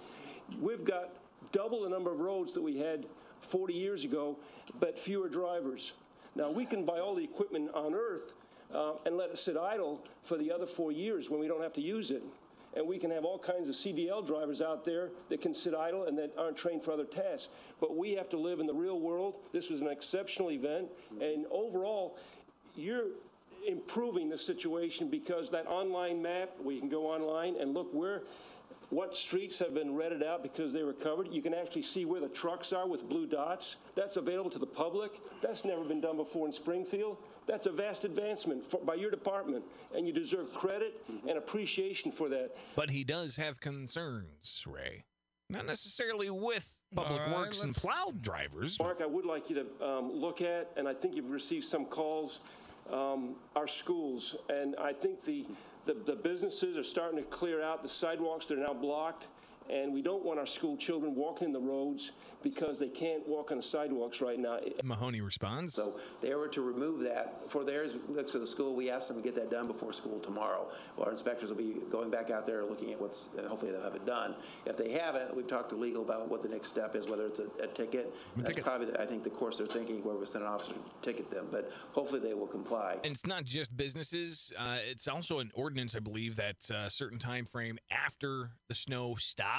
We've 0.61 0.85
got 0.85 1.11
double 1.53 1.83
the 1.83 1.91
number 1.91 2.11
of 2.11 2.21
roads 2.21 2.53
that 2.55 2.63
we 2.63 2.79
had 2.79 3.07
40 3.41 3.75
years 3.75 4.05
ago, 4.05 4.37
but 4.81 4.99
fewer 4.99 5.29
drivers. 5.29 5.93
Now, 6.37 6.51
we 6.51 6.67
can 6.67 6.85
buy 6.85 7.01
all 7.01 7.15
the 7.15 7.25
equipment 7.25 7.71
on 7.75 7.95
earth 7.95 8.35
uh, 8.73 8.93
and 9.07 9.17
let 9.17 9.31
it 9.31 9.39
sit 9.39 9.57
idle 9.57 10.05
for 10.23 10.37
the 10.37 10.53
other 10.53 10.67
four 10.67 10.93
years 10.93 11.31
when 11.31 11.41
we 11.41 11.49
don't 11.49 11.63
have 11.63 11.73
to 11.73 11.81
use 11.81 12.11
it. 12.11 12.23
And 12.77 12.87
we 12.87 12.99
can 12.99 13.11
have 13.11 13.25
all 13.25 13.39
kinds 13.39 13.71
of 13.71 13.75
CDL 13.75 14.27
drivers 14.27 14.61
out 14.61 14.85
there 14.85 15.09
that 15.31 15.41
can 15.41 15.55
sit 15.55 15.75
idle 15.75 16.05
and 16.05 16.19
that 16.19 16.35
aren't 16.37 16.59
trained 16.59 16.85
for 16.85 16.93
other 16.93 17.07
tasks. 17.07 17.49
But 17.81 17.97
we 17.97 18.13
have 18.13 18.29
to 18.29 18.37
live 18.37 18.61
in 18.61 18.67
the 18.67 18.75
real 18.75 19.01
world. 19.01 19.37
This 19.51 19.71
was 19.71 19.81
an 19.81 19.89
exceptional 19.89 20.51
event. 20.51 20.89
And 21.23 21.47
overall, 21.51 22.19
you're 22.75 23.07
improving 23.67 24.29
the 24.29 24.39
situation 24.39 25.09
because 25.09 25.49
that 25.51 25.67
online 25.67 26.21
map, 26.21 26.51
we 26.63 26.79
can 26.79 26.91
go 26.91 27.07
online 27.07 27.57
and 27.59 27.73
look 27.73 27.89
where 27.95 28.25
what 28.91 29.17
streets 29.17 29.59
have 29.59 29.75
been 29.75 29.95
redded 29.95 30.23
out 30.23 30.43
because 30.43 30.73
they 30.73 30.83
were 30.83 30.93
covered. 30.93 31.29
You 31.33 31.43
can 31.43 31.55
actually 31.55 31.83
see 31.83 32.05
where 32.05 32.21
the 32.21 32.29
trucks 32.29 32.73
are 32.73 32.87
with 32.87 33.09
blue 33.09 33.27
dots. 33.27 33.77
That's 33.95 34.17
available 34.17 34.51
to 34.51 34.59
the 34.59 34.67
public. 34.67 35.13
That's 35.43 35.65
never 35.65 35.83
been 35.85 36.01
done 36.01 36.17
before 36.17 36.47
in 36.47 36.53
Springfield. 36.53 37.19
That's 37.47 37.67
a 37.67 37.73
vast 37.73 38.05
advancement 38.05 38.69
for, 38.69 38.81
by 38.81 38.95
your 38.95 39.11
department, 39.11 39.65
and 39.95 40.07
you 40.07 40.13
deserve 40.13 40.53
credit 40.53 41.01
and 41.29 41.39
appreciation 41.39 42.11
for 42.11 42.29
that. 42.29 42.57
But 42.75 42.91
he 42.91 43.05
does 43.05 43.37
have 43.37 43.61
concerns, 43.61 44.65
Ray. 44.67 45.05
Not 45.49 45.67
necessarily 45.67 46.29
with 46.29 46.75
public 46.95 47.21
All 47.21 47.27
right, 47.29 47.37
works 47.37 47.63
and 47.63 47.71
let's- 47.71 47.81
plow 47.85 48.13
drivers. 48.21 48.79
Mark, 48.81 49.01
I 49.01 49.07
would 49.07 49.25
like 49.25 49.49
you 49.49 49.57
to 49.79 49.87
um, 49.87 50.13
look 50.13 50.41
at, 50.41 50.71
and 50.77 50.89
I 50.89 50.95
think 50.95 51.15
you've 51.15 51.31
received 51.31 51.65
some 51.65 51.85
calls, 51.87 52.41
um, 52.93 53.35
our 53.55 53.67
schools. 53.67 54.37
And 54.49 54.77
I 54.77 54.93
think 54.93 55.25
the, 55.25 55.47
the, 55.87 55.95
the 55.95 56.17
businesses 56.17 56.77
are 56.77 56.85
starting 56.85 57.19
to 57.19 57.25
clear 57.25 57.63
out 57.63 57.83
the 57.83 57.89
sidewalks 57.89 58.47
that 58.47 58.59
are 58.59 58.63
now 58.63 58.75
blocked. 58.75 59.29
And 59.71 59.93
we 59.93 60.03
don't 60.03 60.25
want 60.25 60.39
our 60.39 60.47
school 60.47 60.77
children 60.77 61.15
walking 61.15 61.49
in 61.49 61.53
the 61.53 61.61
roads 61.61 62.13
because 62.43 62.79
they 62.79 62.89
can't 62.89 63.27
walk 63.27 63.51
on 63.51 63.57
the 63.57 63.63
sidewalks 63.63 64.21
right 64.21 64.39
now. 64.39 64.59
Mahoney 64.85 65.21
responds. 65.21 65.75
So 65.75 65.99
they 66.21 66.35
were 66.35 66.49
to 66.49 66.61
remove 66.63 67.01
that 67.01 67.41
for 67.49 67.65
theirs 67.65 67.95
next 68.09 68.33
to 68.33 68.39
the 68.39 68.47
school. 68.47 68.75
We 68.77 68.91
asked 68.91 69.09
them 69.09 69.17
to 69.17 69.23
get 69.23 69.35
that 69.35 69.51
done 69.51 69.67
before 69.67 69.93
school 69.93 70.21
tomorrow. 70.21 70.69
Well, 70.97 71.07
our 71.07 71.11
inspectors 71.13 71.51
will 71.51 71.57
be 71.57 71.77
going 71.91 72.11
back 72.11 72.31
out 72.31 72.47
there 72.47 72.65
looking 72.65 72.93
at 72.93 73.01
what's, 73.01 73.29
hopefully 73.49 73.73
they'll 73.73 73.83
have 73.83 73.97
it 73.97 74.07
done. 74.07 74.37
If 74.65 74.77
they 74.77 74.93
haven't, 74.93 75.35
we've 75.37 75.47
talked 75.47 75.71
to 75.71 75.77
legal 75.77 76.03
about 76.03 76.29
what 76.29 76.43
the 76.43 76.49
next 76.49 76.69
step 76.69 76.95
is, 76.95 77.09
whether 77.09 77.27
it's 77.27 77.41
a, 77.41 77.47
a 77.61 77.67
ticket. 77.67 78.15
That's 78.37 78.51
ticket. 78.51 78.65
probably, 78.65 78.87
the- 78.87 79.01
I 79.01 79.07
think, 79.07 79.25
the 79.25 79.31
course 79.31 79.59
they're 79.59 79.67
thinking, 79.67 80.05
where 80.05 80.15
we 80.15 80.27
send 80.27 80.45
an 80.45 80.51
officer 80.51 80.75
to 80.75 80.81
ticket 81.03 81.31
them. 81.31 81.49
But 81.51 81.73
hopefully 81.93 82.21
they 82.21 82.35
will 82.35 82.47
comply. 82.47 82.97
And 83.03 83.13
it's 83.13 83.27
not 83.27 83.45
just 83.45 83.77
businesses. 83.77 84.53
Uh, 84.57 84.79
it's 84.89 85.09
also 85.09 85.41
an 85.41 85.51
ordinance, 85.55 85.97
I 85.97 86.01
believe, 86.01 86.37
that 86.37 86.71
a 86.71 86.89
certain 86.91 87.19
time 87.19 87.45
frame 87.45 87.79
after 87.91 88.51
the 88.69 88.75
snow 88.75 89.15
stops, 89.17 89.56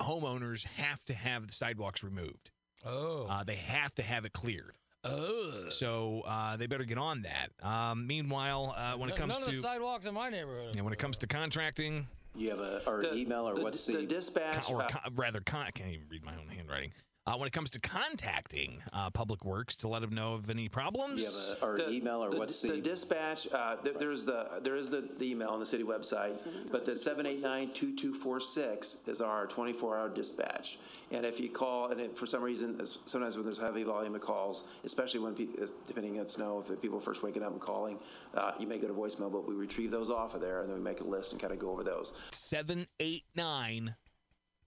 homeowners 0.00 0.66
have 0.76 1.02
to 1.04 1.14
have 1.14 1.46
the 1.46 1.52
sidewalks 1.52 2.02
removed. 2.02 2.50
Oh. 2.84 3.26
Uh, 3.28 3.44
they 3.44 3.56
have 3.56 3.94
to 3.96 4.02
have 4.02 4.24
it 4.24 4.32
cleared. 4.32 4.76
Oh. 5.04 5.68
So 5.68 6.22
uh, 6.26 6.56
they 6.56 6.66
better 6.66 6.84
get 6.84 6.98
on 6.98 7.22
that. 7.22 7.48
Um, 7.66 8.06
meanwhile, 8.06 8.74
uh, 8.76 8.96
when 8.96 9.10
it 9.10 9.16
comes 9.16 9.32
none 9.34 9.42
of 9.42 9.48
to 9.48 9.54
the 9.56 9.60
sidewalks 9.60 10.06
in 10.06 10.14
my 10.14 10.28
neighborhood. 10.30 10.74
yeah, 10.76 10.82
when 10.82 10.92
it 10.92 10.98
comes 10.98 11.18
to 11.18 11.26
contracting, 11.26 12.06
You 12.34 12.50
have 12.50 12.60
a 12.60 12.82
or 12.88 13.02
The- 13.02 13.14
email 13.14 13.46
or 13.48 13.54
the- 13.56 13.62
what's 13.62 13.84
the 13.84 13.96
the, 13.96 14.06
dispatch? 14.06 14.64
con- 14.64 14.74
or 14.74 14.78
about- 14.78 14.90
con- 15.02 15.14
rather, 15.16 15.40
con- 15.40 15.66
I 15.66 15.70
can't 15.70 15.90
even 15.90 16.08
read 16.08 16.24
my 16.24 16.32
own 16.36 16.48
handwriting. 16.48 16.92
Uh, 17.26 17.36
when 17.36 17.46
it 17.46 17.52
comes 17.52 17.70
to 17.70 17.78
contacting 17.80 18.82
uh, 18.92 19.08
Public 19.10 19.44
Works 19.44 19.76
to 19.76 19.86
let 19.88 20.00
them 20.00 20.12
know 20.14 20.34
of 20.34 20.50
any 20.50 20.68
problems. 20.68 21.16
Do 21.16 21.22
you 21.22 21.28
or 21.62 21.76
The- 21.76 21.90
email 21.90 22.24
or 22.24 22.30
the- 22.30 22.38
what's 22.38 22.60
the 22.60 22.72
the? 22.72 22.80
dispatch? 22.80 23.46
Uh, 23.52 23.76
there, 23.82 23.92
there's 23.94 24.24
the 24.24 24.48
there 24.62 24.74
is 24.74 24.90
the, 24.90 25.08
the 25.18 25.30
email 25.30 25.50
on 25.50 25.60
the 25.60 25.66
city 25.66 25.84
website, 25.84 26.34
but 26.72 26.84
the 26.84 26.96
seven 26.96 27.24
eight 27.26 27.40
nine 27.40 27.70
two 27.72 27.94
two 27.96 28.12
four 28.12 28.40
six 28.40 28.96
is 29.06 29.20
our 29.20 29.46
twenty 29.46 29.72
four 29.72 29.96
hour 29.96 30.08
dispatch. 30.08 30.78
And 31.12 31.24
if 31.24 31.38
you 31.38 31.48
call, 31.50 31.88
and 31.92 32.00
if 32.00 32.16
for 32.16 32.26
some 32.26 32.42
reason, 32.42 32.80
sometimes 33.06 33.36
when 33.36 33.44
there's 33.44 33.58
heavy 33.58 33.84
volume 33.84 34.14
of 34.16 34.20
calls, 34.22 34.64
especially 34.84 35.20
when 35.20 35.34
pe- 35.34 35.62
uh, 35.62 35.66
depending 35.86 36.18
on 36.18 36.26
snow, 36.26 36.64
if 36.68 36.80
people 36.82 36.98
are 36.98 37.02
first 37.02 37.22
waking 37.22 37.44
up 37.44 37.52
and 37.52 37.60
calling, 37.60 37.98
uh, 38.34 38.52
you 38.58 38.66
may 38.66 38.78
go 38.78 38.88
to 38.88 38.94
voicemail, 38.94 39.30
but 39.30 39.46
we 39.46 39.54
retrieve 39.54 39.90
those 39.92 40.10
off 40.10 40.34
of 40.34 40.40
there 40.40 40.62
and 40.62 40.70
then 40.70 40.76
we 40.78 40.82
make 40.82 41.00
a 41.00 41.04
list 41.04 41.30
and 41.32 41.40
kind 41.40 41.52
of 41.52 41.58
go 41.60 41.70
over 41.70 41.84
those. 41.84 42.12
789 42.32 43.94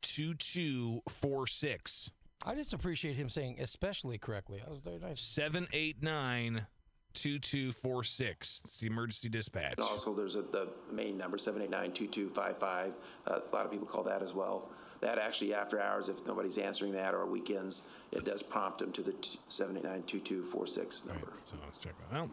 2246. 0.04 2.12
I 2.44 2.56
just 2.56 2.74
appreciate 2.74 3.16
him 3.16 3.30
saying 3.30 3.58
especially 3.60 4.18
correctly. 4.18 4.60
That 4.60 4.70
was 4.70 4.80
very 4.80 5.00
nice. 5.00 5.22
789 5.22 6.66
2246. 7.14 8.62
It's 8.66 8.78
the 8.78 8.88
emergency 8.88 9.30
dispatch. 9.30 9.76
And 9.78 9.88
also, 9.88 10.14
there's 10.14 10.36
a, 10.36 10.42
the 10.42 10.68
main 10.92 11.18
number, 11.18 11.38
789-2255. 11.38 12.94
Uh, 13.28 13.40
A 13.52 13.56
lot 13.56 13.66
of 13.66 13.72
people 13.72 13.88
call 13.88 14.04
that 14.04 14.22
as 14.22 14.34
well. 14.34 14.70
That 15.02 15.18
actually, 15.18 15.54
after 15.54 15.80
hours, 15.82 16.10
if 16.10 16.26
nobody's 16.26 16.58
answering 16.58 16.92
that, 16.94 17.14
or 17.14 17.26
weekends, 17.26 17.84
it 18.12 18.26
does 18.26 18.44
prompt 18.44 18.80
them 18.80 18.92
to 18.94 19.02
the 19.02 19.14
t- 19.14 19.40
789-2246 19.50 21.06
number. 21.06 21.34
So 21.46 21.56
let's 21.64 21.80
check 21.80 21.94
that 22.10 22.18
out. 22.18 22.30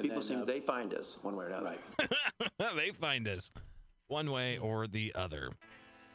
People 0.00 0.16
then, 0.16 0.22
seem, 0.22 0.42
uh, 0.42 0.44
they 0.44 0.60
find 0.60 0.92
us 0.94 1.18
one 1.22 1.36
way 1.36 1.46
or 1.46 1.48
another. 1.48 1.76
they 2.76 2.90
find 3.00 3.28
us 3.28 3.50
one 4.08 4.30
way 4.30 4.58
or 4.58 4.86
the 4.86 5.12
other. 5.14 5.48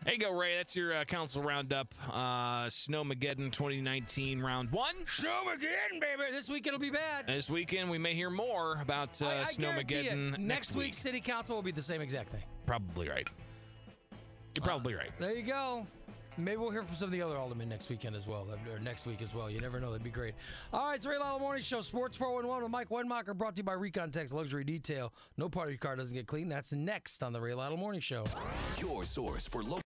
There 0.05 0.13
you 0.13 0.19
go, 0.19 0.31
Ray. 0.31 0.55
That's 0.55 0.75
your 0.75 0.93
uh, 0.93 1.03
council 1.03 1.43
roundup. 1.43 1.93
Uh, 2.09 2.65
Snowmageddon 2.65 3.51
2019 3.51 4.39
round 4.41 4.71
one. 4.71 4.95
Snowmageddon, 5.05 5.99
baby. 5.99 6.31
This 6.31 6.49
week 6.49 6.65
it'll 6.67 6.79
be 6.79 6.89
bad. 6.89 7.27
This 7.27 7.49
weekend, 7.49 7.89
we 7.91 7.97
may 7.97 8.13
hear 8.13 8.29
more 8.29 8.79
about 8.81 9.21
uh, 9.21 9.27
I, 9.27 9.41
I 9.41 9.43
Snowmageddon 9.43 10.31
next, 10.31 10.39
next 10.39 10.71
week. 10.71 10.85
week's 10.85 10.97
city 10.97 11.19
council 11.19 11.55
will 11.55 11.63
be 11.63 11.71
the 11.71 11.81
same 11.81 12.01
exact 12.01 12.29
thing. 12.29 12.43
Probably 12.65 13.09
right. 13.09 13.27
You're 14.55 14.63
probably 14.63 14.95
right. 14.95 15.11
There 15.19 15.35
you 15.35 15.43
go. 15.43 15.85
Maybe 16.37 16.55
we'll 16.57 16.69
hear 16.69 16.83
from 16.83 16.95
some 16.95 17.07
of 17.07 17.11
the 17.11 17.21
other 17.21 17.35
aldermen 17.35 17.67
next 17.67 17.89
weekend 17.89 18.15
as 18.15 18.25
well, 18.25 18.47
or 18.71 18.79
next 18.79 19.05
week 19.05 19.21
as 19.21 19.33
well. 19.35 19.49
You 19.49 19.59
never 19.59 19.79
know. 19.79 19.91
That'd 19.91 20.03
be 20.05 20.09
great. 20.09 20.35
All 20.71 20.85
right, 20.85 20.95
it's 20.95 21.05
Ray 21.05 21.17
Lytle 21.17 21.39
Morning 21.39 21.61
Show, 21.61 21.81
Sports 21.81 22.15
411 22.15 22.63
with 22.63 22.71
Mike 22.71 22.89
Wenmacher, 22.89 23.37
brought 23.37 23.55
to 23.57 23.59
you 23.59 23.63
by 23.65 23.73
Recon 23.73 24.09
Text 24.09 24.33
Luxury 24.33 24.63
Detail. 24.63 25.11
No 25.35 25.49
part 25.49 25.67
of 25.67 25.71
your 25.71 25.79
car 25.79 25.97
doesn't 25.97 26.13
get 26.13 26.27
clean. 26.27 26.47
That's 26.47 26.71
next 26.71 27.23
on 27.23 27.33
the 27.33 27.41
Ray 27.41 27.53
Lytle 27.53 27.77
Morning 27.77 27.99
Show. 27.99 28.23
Your 28.77 29.03
source 29.03 29.49
for 29.49 29.63
local. 29.63 29.77